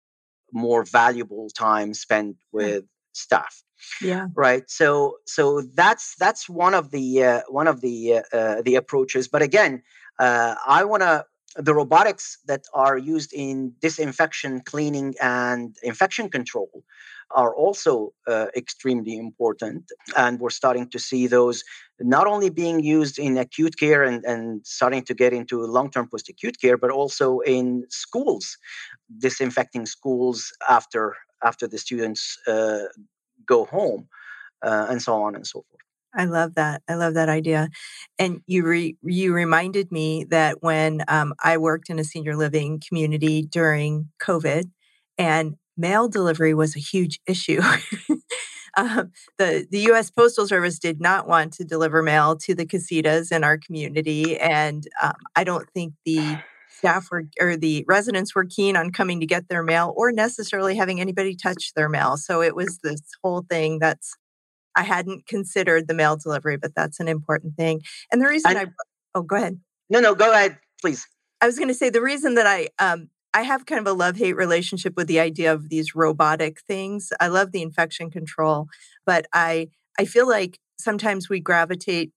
[0.53, 3.63] more valuable time spent with staff.
[4.03, 4.27] Yeah.
[4.35, 4.69] Right.
[4.69, 9.29] So so that's that's one of the uh, one of the uh, uh the approaches.
[9.29, 9.83] But again,
[10.19, 11.25] uh, I want to
[11.57, 16.85] the robotics that are used in disinfection, cleaning, and infection control
[17.31, 19.91] are also uh, extremely important.
[20.17, 21.65] And we're starting to see those
[22.01, 26.09] not only being used in acute care and, and starting to get into long term
[26.09, 28.59] post acute care, but also in schools,
[29.19, 32.85] disinfecting schools after after the students uh,
[33.47, 34.09] go home,
[34.63, 35.83] uh, and so on and so forth.
[36.15, 36.83] I love that.
[36.89, 37.69] I love that idea.
[38.19, 42.81] And you re, you reminded me that when um, I worked in a senior living
[42.87, 44.71] community during COVID,
[45.19, 47.61] and mail delivery was a huge issue.
[48.77, 50.11] um, the the U.S.
[50.11, 54.87] Postal Service did not want to deliver mail to the casitas in our community, and
[55.03, 59.27] um, I don't think the staff were or the residents were keen on coming to
[59.27, 62.17] get their mail or necessarily having anybody touch their mail.
[62.17, 64.15] So it was this whole thing that's
[64.75, 67.81] I hadn't considered the mail delivery, but that's an important thing.
[68.13, 68.67] And the reason I, I
[69.15, 69.59] oh go ahead.
[69.89, 71.07] No, no, go ahead, please.
[71.41, 73.93] I was going to say the reason that I um, I have kind of a
[73.93, 77.13] love hate relationship with the idea of these robotic things.
[77.21, 78.69] I love the infection control,
[79.05, 79.69] but I
[79.99, 82.13] I feel like sometimes we gravitate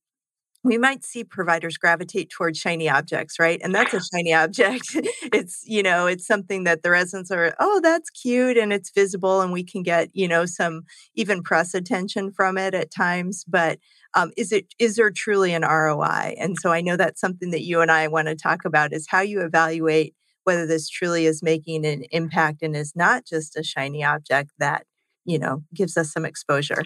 [0.63, 3.60] we might see providers gravitate towards shiny objects, right?
[3.62, 4.88] And that's a shiny object.
[4.93, 9.41] it's, you know, it's something that the residents are, oh, that's cute and it's visible
[9.41, 10.84] and we can get, you know, some
[11.15, 13.45] even press attention from it at times.
[13.47, 13.79] But
[14.13, 16.36] um, is it is there truly an ROI?
[16.38, 19.08] And so I know that's something that you and I want to talk about is
[19.10, 20.13] how you evaluate
[20.49, 24.81] whether this truly is making an impact and is not just a shiny object that
[25.23, 26.81] you know gives us some exposure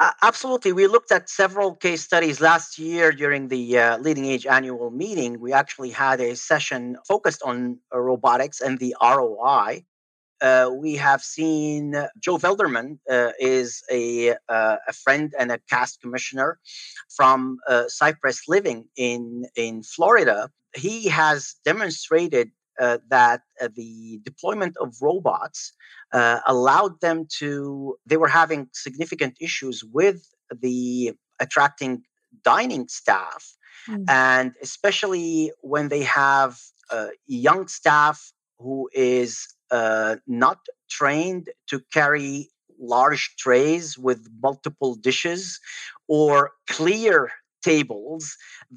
[0.00, 4.90] uh, absolutely we looked at several case studies last year during the uh, LeadingAge annual
[4.90, 9.82] meeting we actually had a session focused on uh, robotics and the roi
[10.42, 16.02] uh, we have seen Joe Velderman uh, is a, uh, a friend and a CAST
[16.02, 16.58] commissioner
[17.16, 17.56] from
[17.88, 20.50] Cypress Living in, in Florida.
[20.74, 25.72] He has demonstrated uh, that uh, the deployment of robots
[26.12, 32.02] uh, allowed them to, they were having significant issues with the attracting
[32.44, 33.54] dining staff.
[33.88, 34.04] Mm.
[34.08, 36.58] And especially when they have
[36.90, 40.58] uh, young staff who is uh, not
[40.88, 42.48] trained to carry
[42.78, 45.60] large trays with multiple dishes
[46.08, 47.30] or clear
[47.70, 48.22] tables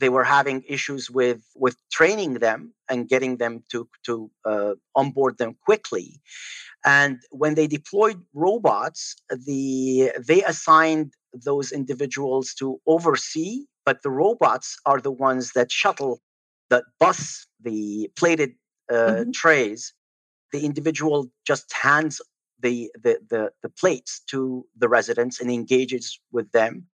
[0.01, 2.59] they were having issues with with training them
[2.89, 4.13] and getting them to to
[4.51, 6.07] uh, onboard them quickly
[6.85, 9.01] and when they deployed robots
[9.47, 16.21] the they assigned those individuals to oversee, but the robots are the ones that shuttle,
[16.69, 18.51] that bus the plated
[18.91, 19.31] uh, mm-hmm.
[19.31, 19.93] trays.
[20.51, 22.21] The individual just hands
[22.59, 26.87] the, the, the, the plates to the residents and engages with them.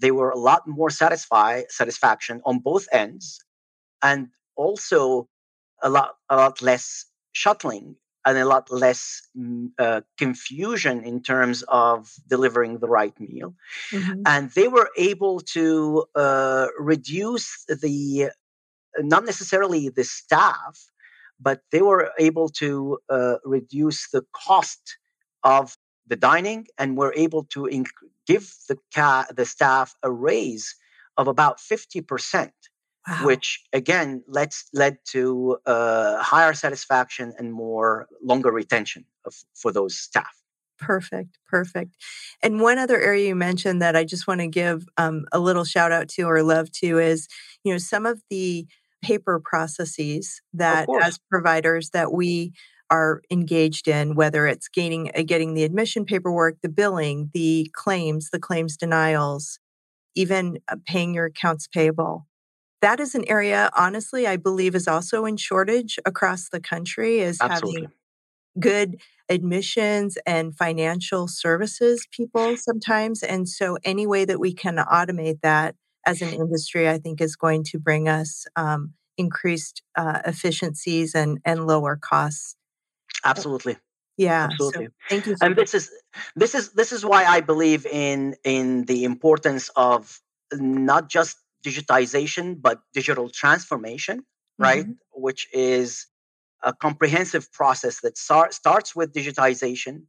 [0.00, 3.40] They were a lot more satisfy, satisfaction on both ends
[4.02, 5.28] and also
[5.82, 7.96] a lot, a lot less shuttling
[8.26, 13.54] and a lot less mm, uh, confusion in terms of delivering the right meal.
[13.92, 14.22] Mm-hmm.
[14.26, 18.30] And they were able to uh, reduce the,
[18.98, 20.90] not necessarily the staff,
[21.40, 24.98] but they were able to uh, reduce the cost
[25.42, 25.76] of
[26.06, 27.86] the dining and were able to inc-
[28.30, 30.76] give the, ca- the staff a raise
[31.16, 32.50] of about 50%
[33.08, 33.26] wow.
[33.26, 39.98] which again led, led to uh, higher satisfaction and more longer retention of, for those
[39.98, 40.34] staff.
[40.78, 41.96] Perfect, perfect.
[42.42, 45.64] And one other area you mentioned that I just want to give um, a little
[45.64, 47.28] shout out to or love to is,
[47.64, 48.66] you know, some of the
[49.02, 52.52] paper processes that as providers that we
[52.90, 58.30] are engaged in, whether it's gaining, uh, getting the admission paperwork, the billing, the claims,
[58.30, 59.58] the claims denials,
[60.14, 62.26] even uh, paying your accounts payable
[62.80, 67.38] that is an area honestly i believe is also in shortage across the country is
[67.40, 67.82] Absolutely.
[67.82, 67.92] having
[68.58, 75.40] good admissions and financial services people sometimes and so any way that we can automate
[75.42, 75.74] that
[76.06, 81.38] as an industry i think is going to bring us um, increased uh, efficiencies and
[81.44, 82.56] and lower costs
[83.24, 83.76] absolutely
[84.16, 85.90] yeah absolutely so thank you so and this is
[86.36, 90.20] this is this is why i believe in in the importance of
[90.52, 94.24] not just digitization, but digital transformation,
[94.58, 94.84] right?
[94.84, 95.22] Mm-hmm.
[95.22, 96.06] Which is
[96.62, 100.04] a comprehensive process that start, starts with digitization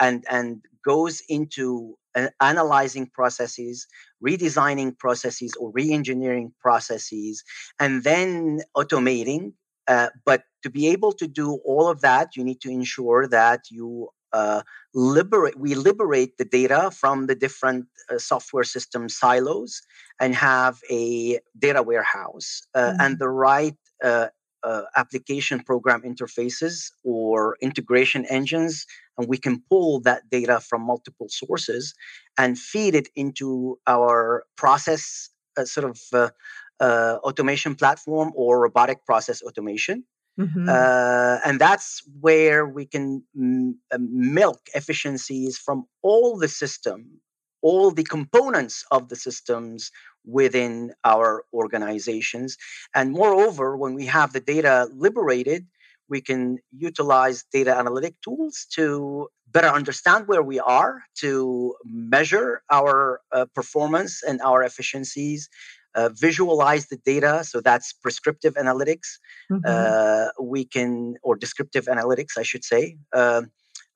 [0.00, 3.86] and, and goes into uh, analyzing processes,
[4.24, 7.42] redesigning processes, or re engineering processes,
[7.80, 9.52] and then automating.
[9.86, 13.60] Uh, but to be able to do all of that, you need to ensure that
[13.70, 14.62] you uh,
[14.94, 19.80] liberate we liberate the data from the different uh, software system silos
[20.20, 23.00] and have a data warehouse uh, mm-hmm.
[23.00, 24.26] and the right uh,
[24.64, 28.86] uh, application program interfaces or integration engines
[29.18, 31.94] and we can pull that data from multiple sources
[32.36, 35.30] and feed it into our process
[35.64, 36.32] sort of
[36.80, 40.04] automation platform or robotic process automation
[40.38, 40.68] Mm-hmm.
[40.68, 47.20] Uh, and that's where we can m- uh, milk efficiencies from all the system,
[47.62, 49.92] all the components of the systems
[50.24, 52.56] within our organizations.
[52.94, 55.66] And moreover, when we have the data liberated,
[56.08, 63.20] we can utilize data analytic tools to better understand where we are, to measure our
[63.30, 65.48] uh, performance and our efficiencies,
[65.94, 67.44] uh, visualize the data.
[67.44, 69.18] So that's prescriptive analytics.
[69.50, 69.64] Mm-hmm.
[69.66, 72.96] Uh, we can, or descriptive analytics, I should say.
[73.12, 73.42] Uh,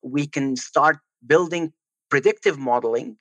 [0.03, 1.73] we can start building
[2.11, 3.17] predictive modeling.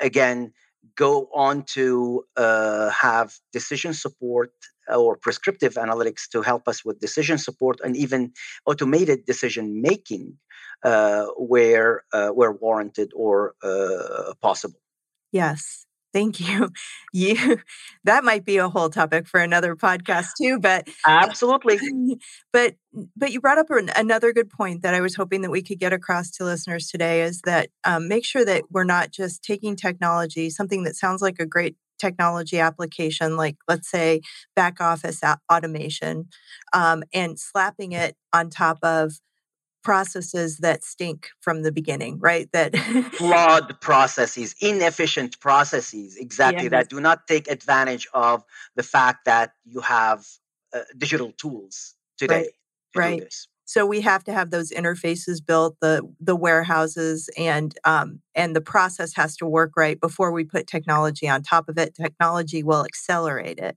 [0.00, 0.52] Again,
[0.96, 4.52] go on to uh, have decision support
[4.88, 8.32] or prescriptive analytics to help us with decision support and even
[8.66, 10.36] automated decision making
[10.84, 13.54] uh, where uh, where warranted or
[14.40, 14.80] possible.
[15.32, 16.70] Yes, Thank you.
[17.12, 17.58] You
[18.04, 21.78] that might be a whole topic for another podcast too, but absolutely.
[22.52, 22.76] But
[23.16, 25.92] but you brought up another good point that I was hoping that we could get
[25.92, 30.50] across to listeners today is that um, make sure that we're not just taking technology,
[30.50, 34.20] something that sounds like a great technology application, like let's say
[34.56, 35.20] back office
[35.52, 36.28] automation,
[36.72, 39.14] um, and slapping it on top of
[39.82, 42.48] processes that stink from the beginning, right?
[42.52, 42.76] That
[43.14, 46.70] flawed processes, inefficient processes, exactly, yes.
[46.70, 48.44] that do not take advantage of
[48.76, 50.26] the fact that you have
[50.74, 52.50] uh, digital tools today.
[52.94, 53.20] Right.
[53.20, 53.34] right.
[53.64, 58.60] So we have to have those interfaces built, the the warehouses, and um, and the
[58.60, 61.94] process has to work right before we put technology on top of it.
[61.94, 63.76] Technology will accelerate it.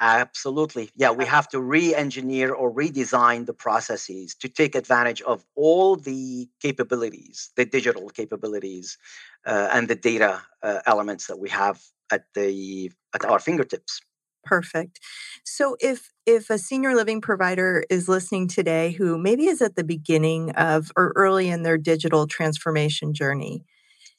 [0.00, 0.90] Absolutely.
[0.94, 5.96] Yeah, we have to re engineer or redesign the processes to take advantage of all
[5.96, 8.96] the capabilities, the digital capabilities,
[9.44, 11.80] uh, and the data uh, elements that we have
[12.12, 14.00] at the at our fingertips.
[14.44, 15.00] Perfect.
[15.44, 19.84] So if if a senior living provider is listening today who maybe is at the
[19.84, 23.64] beginning of or early in their digital transformation journey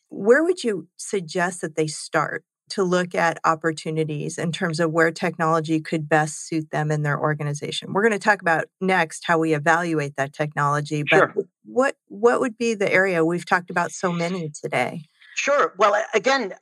[0.09, 5.11] where would you suggest that they start to look at opportunities in terms of where
[5.11, 7.93] technology could best suit them in their organization.
[7.93, 11.35] We're going to talk about next how we evaluate that technology, but sure.
[11.65, 15.05] what what would be the area we've talked about so many today?
[15.35, 15.73] Sure.
[15.77, 16.53] Well, again,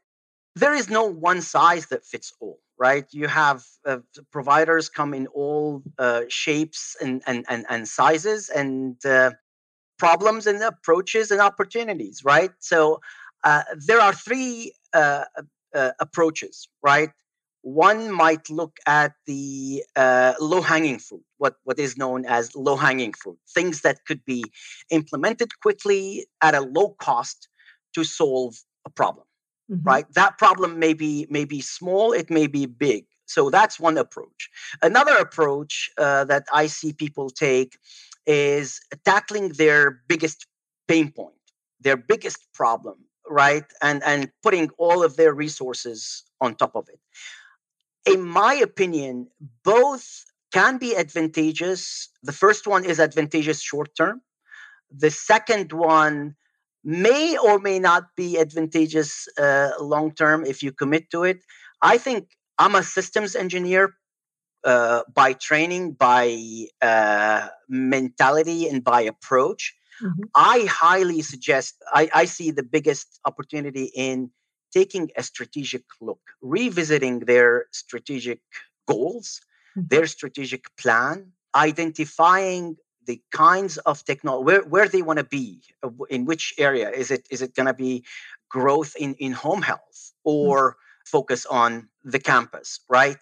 [0.55, 3.99] there is no one size that fits all right you have uh,
[4.31, 9.31] providers come in all uh, shapes and, and, and, and sizes and uh,
[9.97, 12.99] problems and approaches and opportunities right so
[13.43, 15.23] uh, there are three uh,
[15.75, 17.09] uh, approaches right?
[17.61, 19.83] One might look at the
[20.39, 24.43] low hanging fruit what, what is known as low hanging fruit things that could be
[24.89, 27.49] implemented quickly at a low cost
[27.93, 28.55] to solve
[28.85, 29.25] a problem
[29.71, 29.87] mm-hmm.
[29.87, 30.05] right?
[30.13, 33.05] That problem may be may be small it may be big.
[33.25, 34.49] So that's one approach.
[34.81, 37.77] Another approach uh, that i see people take
[38.25, 40.47] is tackling their biggest
[40.87, 41.33] pain point
[41.79, 42.97] their biggest problem
[43.29, 46.99] right and and putting all of their resources on top of it
[48.11, 49.27] in my opinion
[49.63, 54.21] both can be advantageous the first one is advantageous short term
[54.91, 56.35] the second one
[56.83, 61.41] may or may not be advantageous uh, long term if you commit to it.
[61.81, 63.95] I think I'm a systems engineer
[64.63, 66.39] uh, by training, by
[66.81, 69.75] uh, mentality, and by approach.
[70.01, 70.23] Mm-hmm.
[70.35, 74.31] I highly suggest, I, I see the biggest opportunity in
[74.73, 78.41] taking a strategic look, revisiting their strategic
[78.87, 79.41] goals,
[79.77, 79.87] mm-hmm.
[79.87, 82.77] their strategic plan, identifying
[83.07, 87.09] the kinds of technology where, where they want to be uh, in which area is
[87.09, 88.03] it is it going to be
[88.49, 90.11] growth in in home health mm.
[90.25, 90.77] or mm-hmm.
[91.05, 93.17] focus on the campus right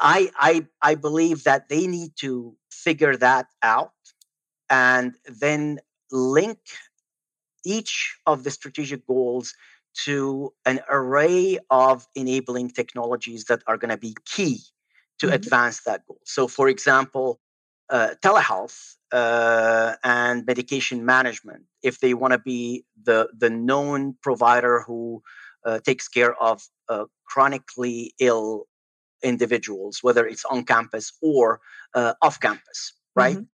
[0.00, 3.92] i i i believe that they need to figure that out
[4.68, 5.78] and then
[6.12, 6.58] link
[7.64, 9.54] each of the strategic goals
[10.04, 14.60] to an array of enabling technologies that are going to be key
[15.18, 15.34] to mm-hmm.
[15.34, 17.40] advance that goal so for example
[17.90, 24.82] uh, telehealth uh, and medication management if they want to be the the known provider
[24.86, 25.22] who
[25.64, 28.64] uh, takes care of uh, chronically ill
[29.22, 31.60] individuals whether it's on campus or
[31.94, 33.51] uh, off campus right mm-hmm.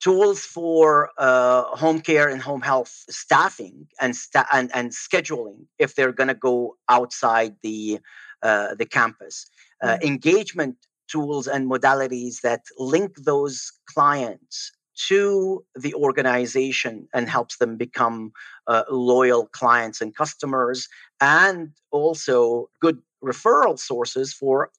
[0.00, 5.94] Tools for uh, home care and home health staffing and sta- and, and scheduling if
[5.94, 7.98] they're going to go outside the
[8.42, 9.50] the campus
[9.82, 10.06] mm-hmm.
[10.06, 10.76] engagement
[11.08, 14.72] tools and modalities that link those clients
[15.08, 18.32] to the organization and helps them become
[18.66, 20.88] uh, loyal clients and customers,
[21.20, 24.70] and also good referral sources for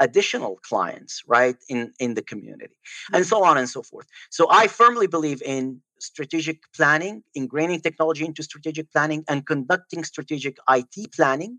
[0.00, 2.76] additional clients right in in the community
[3.12, 3.28] and mm-hmm.
[3.28, 8.42] so on and so forth so i firmly believe in strategic planning ingraining technology into
[8.42, 11.58] strategic planning and conducting strategic it planning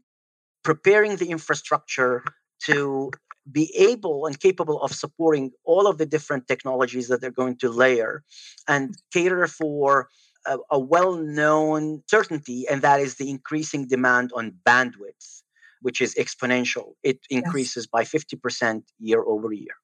[0.64, 2.24] preparing the infrastructure
[2.64, 3.10] to
[3.52, 7.70] be able and capable of supporting all of the different technologies that they're going to
[7.70, 8.24] layer
[8.68, 10.10] and cater for
[10.46, 15.42] a, a well-known certainty and that is the increasing demand on bandwidth
[15.82, 17.88] which is exponential it increases yes.
[17.88, 19.76] by 50% year over year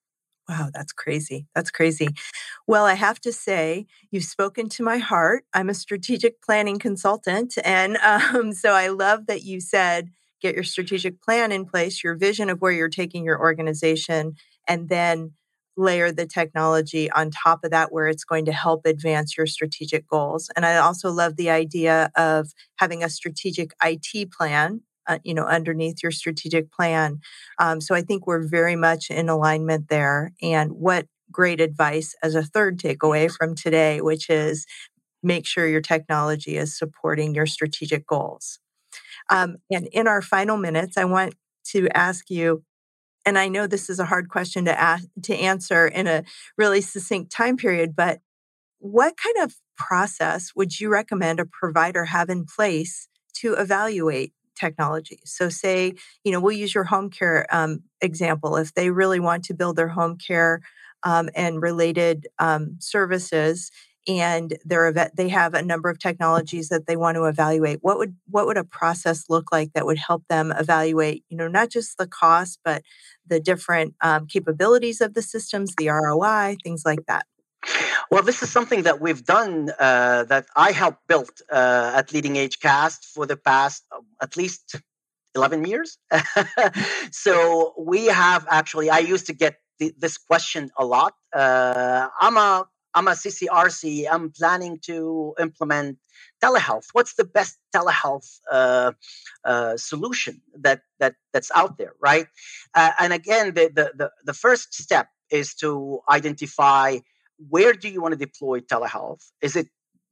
[0.48, 1.46] Wow, that's crazy.
[1.54, 2.08] That's crazy.
[2.66, 5.44] Well, I have to say, you've spoken to my heart.
[5.54, 7.54] I'm a strategic planning consultant.
[7.64, 10.10] And um, so I love that you said,
[10.42, 14.34] get your strategic plan in place, your vision of where you're taking your organization,
[14.68, 15.32] and then
[15.76, 20.06] layer the technology on top of that where it's going to help advance your strategic
[20.06, 20.50] goals.
[20.54, 24.82] And I also love the idea of having a strategic IT plan.
[25.06, 27.20] Uh, you know, underneath your strategic plan.
[27.58, 30.32] Um, so I think we're very much in alignment there.
[30.40, 34.66] And what great advice as a third takeaway from today, which is
[35.22, 38.60] make sure your technology is supporting your strategic goals.
[39.30, 41.34] Um, and in our final minutes, I want
[41.72, 42.62] to ask you,
[43.26, 46.24] and I know this is a hard question to ask to answer in a
[46.58, 48.20] really succinct time period, but
[48.78, 55.20] what kind of process would you recommend a provider have in place to evaluate technology?
[55.24, 55.94] So, say,
[56.24, 58.56] you know, we'll use your home care um, example.
[58.56, 60.60] If they really want to build their home care
[61.02, 63.70] um, and related um, services
[64.06, 68.14] and they're they have a number of technologies that they want to evaluate what would
[68.30, 71.96] what would a process look like that would help them evaluate you know not just
[71.96, 72.82] the cost but
[73.26, 77.24] the different um, capabilities of the systems the roi things like that
[78.10, 82.60] well, this is something that we've done uh, that I helped build uh, at LeadingAge
[82.60, 84.76] CAST for the past uh, at least
[85.36, 85.98] 11 years.
[87.12, 91.14] so we have actually, I used to get the, this question a lot.
[91.34, 94.06] Uh, I'm a I'm a CCRC.
[94.12, 95.98] I'm planning to implement
[96.44, 96.86] telehealth.
[96.92, 98.92] What's the best telehealth uh,
[99.44, 102.26] uh, solution that that that's out there, right?
[102.74, 106.98] Uh, and again, the, the the the first step is to identify
[107.38, 109.22] where do you want to deploy telehealth.
[109.40, 109.68] Is it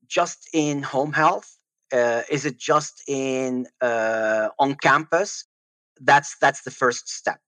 [0.06, 1.56] just in home health?
[1.92, 5.44] Uh, is it just in uh, on campus?
[6.00, 7.40] that's that's the first step.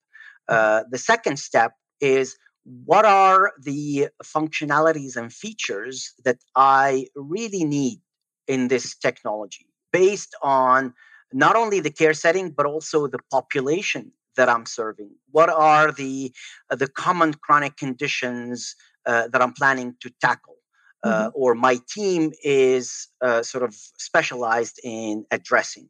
[0.49, 8.01] Uh, the second step is what are the functionalities and features that I really need
[8.47, 10.95] in this technology based on
[11.33, 15.11] not only the care setting but also the population that I'm serving?
[15.31, 16.33] What are the
[16.71, 18.75] uh, the common chronic conditions
[19.07, 20.57] uh, that I'm planning to tackle?
[21.03, 21.29] Uh, mm-hmm.
[21.35, 25.89] Or my team is uh, sort of specialized in addressing.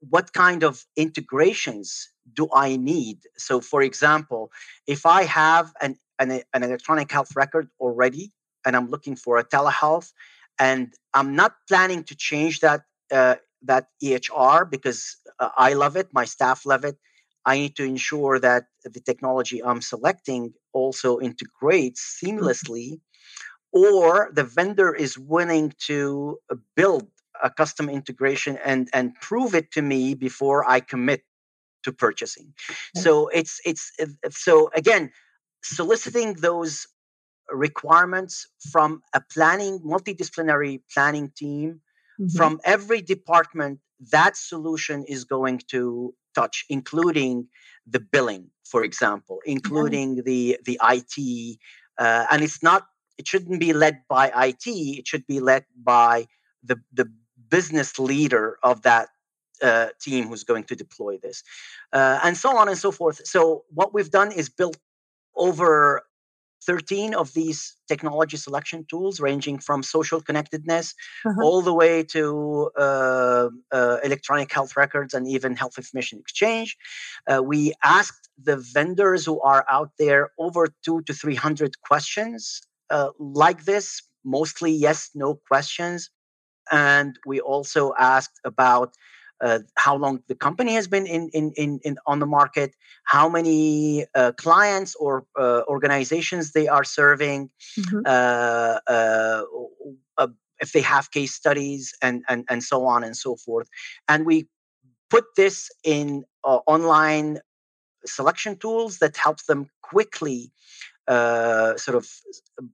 [0.00, 3.18] What kind of integrations do I need?
[3.36, 4.50] So, for example,
[4.86, 8.32] if I have an, an, an electronic health record already
[8.64, 10.12] and I'm looking for a telehealth,
[10.58, 12.82] and I'm not planning to change that
[13.12, 16.96] uh, that EHR because uh, I love it, my staff love it.
[17.46, 22.38] I need to ensure that the technology I'm selecting also integrates mm-hmm.
[22.38, 23.00] seamlessly,
[23.72, 27.06] or the vendor is willing to uh, build
[27.42, 31.22] a custom integration and and prove it to me before I commit
[31.84, 32.52] to purchasing.
[32.96, 33.92] So it's it's
[34.30, 35.12] so again
[35.62, 36.86] soliciting those
[37.50, 41.80] requirements from a planning multidisciplinary planning team
[42.20, 42.36] mm-hmm.
[42.36, 47.46] from every department that solution is going to touch including
[47.86, 51.58] the billing for example including the the it
[51.98, 52.86] uh, and it's not
[53.18, 54.60] it shouldn't be led by it
[54.98, 56.26] it should be led by
[56.62, 57.10] the the
[57.48, 59.08] business leader of that
[59.62, 61.42] uh, team who's going to deploy this
[61.92, 63.26] uh, and so on and so forth.
[63.26, 64.76] So what we've done is built
[65.36, 66.02] over
[66.66, 70.94] 13 of these technology selection tools, ranging from social connectedness
[71.24, 71.42] uh-huh.
[71.42, 76.76] all the way to uh, uh, electronic health records and even health information exchange.
[77.26, 82.60] Uh, we asked the vendors who are out there over two to 300 questions
[82.90, 86.10] uh, like this, mostly yes no questions.
[86.70, 88.94] And we also asked about
[89.40, 92.74] uh, how long the company has been in, in, in, in on the market,
[93.04, 98.00] how many uh, clients or uh, organizations they are serving, mm-hmm.
[98.06, 99.42] Uh, uh,
[100.18, 100.28] uh,
[100.60, 103.68] if they have case studies, and, and, and so on and so forth.
[104.08, 104.48] And we
[105.10, 107.38] put this in online
[108.06, 110.50] selection tools that helps them quickly
[111.06, 112.08] sort of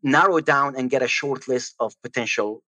[0.02, 2.62] narrow down and get a short list of potential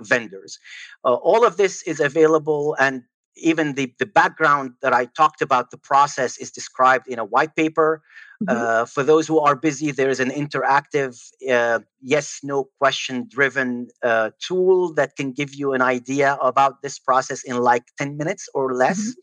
[0.00, 0.58] vendors.
[1.04, 3.02] Uh, all of this is available and
[3.36, 7.54] even the, the background that I talked about, the process is described in a white
[7.56, 8.02] paper.
[8.42, 8.56] Mm-hmm.
[8.56, 11.20] Uh, for those who are busy, there is an interactive
[11.50, 16.98] uh, yes no question driven uh, tool that can give you an idea about this
[16.98, 19.00] process in like 10 minutes or less.
[19.00, 19.20] Mm-hmm.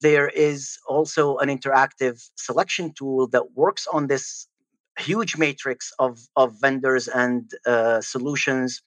[0.00, 4.46] There is also an interactive selection tool that works on this
[4.98, 8.82] huge matrix of, of vendors and uh, solutions,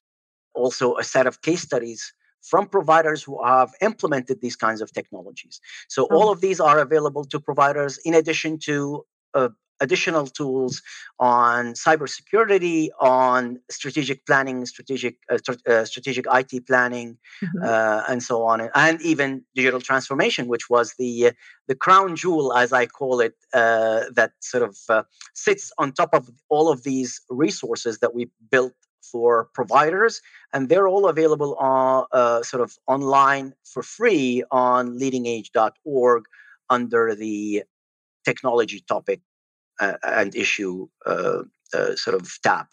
[0.54, 2.12] also a set of case studies
[2.42, 5.60] from providers who have implemented these kinds of technologies.
[5.88, 6.16] So oh.
[6.16, 9.48] all of these are available to providers in addition to uh,
[9.80, 10.82] additional tools
[11.18, 17.64] on cybersecurity, on strategic planning, strategic uh, uh, strategic IT planning, mm-hmm.
[17.64, 21.32] uh, and so on, and even digital transformation, which was the
[21.66, 25.02] the crown jewel, as I call it, uh, that sort of uh,
[25.34, 28.74] sits on top of all of these resources that we built
[29.10, 30.20] for providers,
[30.52, 36.24] and they're all available on uh, sort of online for free on leadingage.org
[36.70, 37.62] under the
[38.24, 39.20] technology topic
[39.80, 41.42] uh, and issue uh,
[41.74, 42.66] uh sort of tab.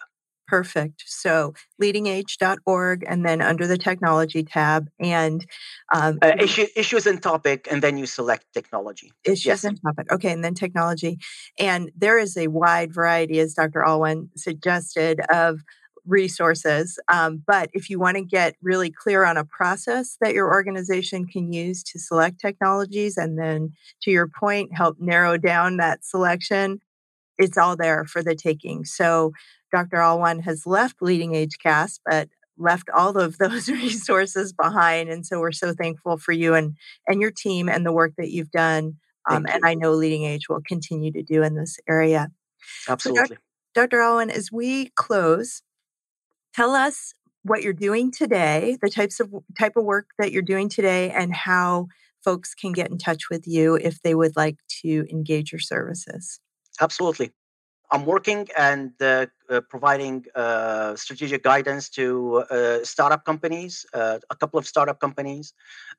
[0.47, 1.03] Perfect.
[1.07, 5.45] So leadingage.org and then under the technology tab and
[5.91, 9.11] um, uh, issue, issues and topic, and then you select technology.
[9.23, 9.63] Issues yes.
[9.63, 10.11] and topic.
[10.11, 10.31] Okay.
[10.31, 11.17] And then technology.
[11.57, 13.81] And there is a wide variety, as Dr.
[13.81, 15.61] Alwan suggested, of
[16.05, 16.99] resources.
[17.11, 21.25] Um, but if you want to get really clear on a process that your organization
[21.25, 26.79] can use to select technologies, and then to your point, help narrow down that selection,
[27.37, 28.85] it's all there for the taking.
[28.85, 29.33] So
[29.71, 29.97] Dr.
[29.97, 35.09] Alwan has left LeadingAge CAST, but left all of those resources behind.
[35.09, 36.75] And so we're so thankful for you and,
[37.07, 38.97] and your team and the work that you've done.
[39.29, 42.29] Um, and I know LeadingAge will continue to do in this area.
[42.87, 43.37] Absolutely.
[43.37, 43.41] So
[43.73, 43.97] Dr.
[43.97, 45.61] Alwan, as we close,
[46.55, 50.69] Tell us what you're doing today, the types of type of work that you're doing
[50.69, 51.87] today, and how
[52.23, 56.39] folks can get in touch with you if they would like to engage your services.
[56.79, 57.31] Absolutely.
[57.91, 64.35] I'm working and uh, uh, providing uh, strategic guidance to uh, startup companies, uh, a
[64.35, 65.53] couple of startup companies.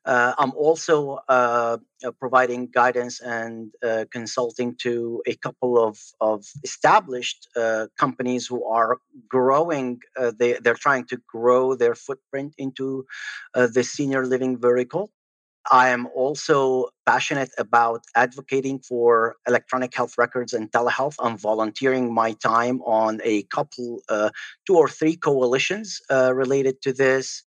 [0.05, 1.19] Uh, I'm also
[2.19, 3.73] providing guidance and
[4.11, 7.47] consulting to a couple of, of established
[7.97, 10.01] companies who are growing.
[10.37, 13.05] they, they're trying to grow their footprint into
[13.53, 15.11] the senior living vertical.
[15.71, 21.15] I am also passionate about advocating for electronic health records and telehealth.
[21.19, 24.29] I'm volunteering my time on a couple, uh,
[24.65, 27.43] two or three coalitions uh, related to this.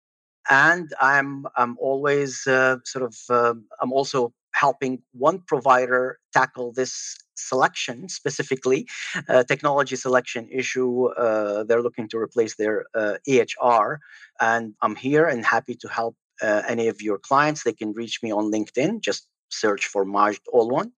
[0.49, 7.17] And I'm, I'm always uh, sort of, um, I'm also helping one provider tackle this
[7.35, 8.87] selection specifically,
[9.29, 11.09] uh, technology selection issue.
[11.09, 13.99] Uh, they're looking to replace their uh, EHR.
[14.41, 18.23] And I'm here and happy to help uh, any of your clients, they can reach
[18.23, 19.01] me on LinkedIn.
[19.01, 20.93] Just search for Majd Alwan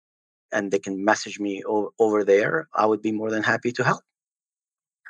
[0.52, 2.68] and they can message me o- over there.
[2.74, 4.02] I would be more than happy to help.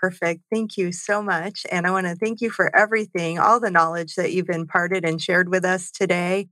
[0.01, 0.43] Perfect.
[0.53, 1.67] Thank you so much.
[1.73, 5.21] And I want to thank you for everything, all the knowledge that you've imparted and
[5.21, 6.49] shared with us today.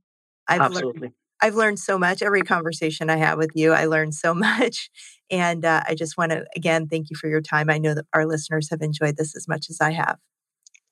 [0.47, 1.01] I've Absolutely.
[1.01, 2.21] Learned, I've learned so much.
[2.21, 4.89] Every conversation I have with you, I learned so much.
[5.29, 7.69] And uh, I just want to, again, thank you for your time.
[7.69, 10.17] I know that our listeners have enjoyed this as much as I have.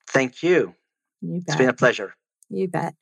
[0.07, 0.75] Thank you.
[1.21, 2.13] you it's been a pleasure.
[2.50, 2.93] You bet.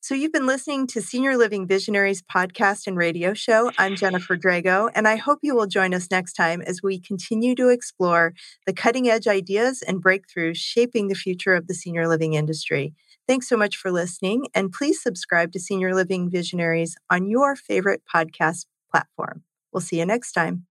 [0.00, 3.72] So, you've been listening to Senior Living Visionaries podcast and radio show.
[3.76, 7.56] I'm Jennifer Drago, and I hope you will join us next time as we continue
[7.56, 8.32] to explore
[8.64, 12.94] the cutting edge ideas and breakthroughs shaping the future of the senior living industry.
[13.26, 18.02] Thanks so much for listening, and please subscribe to Senior Living Visionaries on your favorite
[18.12, 19.42] podcast platform.
[19.72, 20.66] We'll see you next time.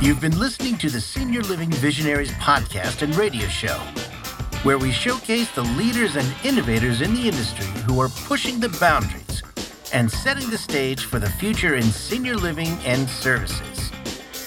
[0.00, 3.80] You've been listening to the Senior Living Visionaries podcast and radio show
[4.62, 9.42] where we showcase the leaders and innovators in the industry who are pushing the boundaries
[9.92, 13.90] and setting the stage for the future in senior living and services.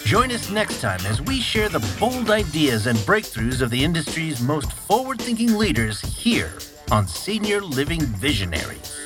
[0.05, 4.41] Join us next time as we share the bold ideas and breakthroughs of the industry's
[4.41, 6.53] most forward thinking leaders here
[6.91, 9.05] on Senior Living Visionaries.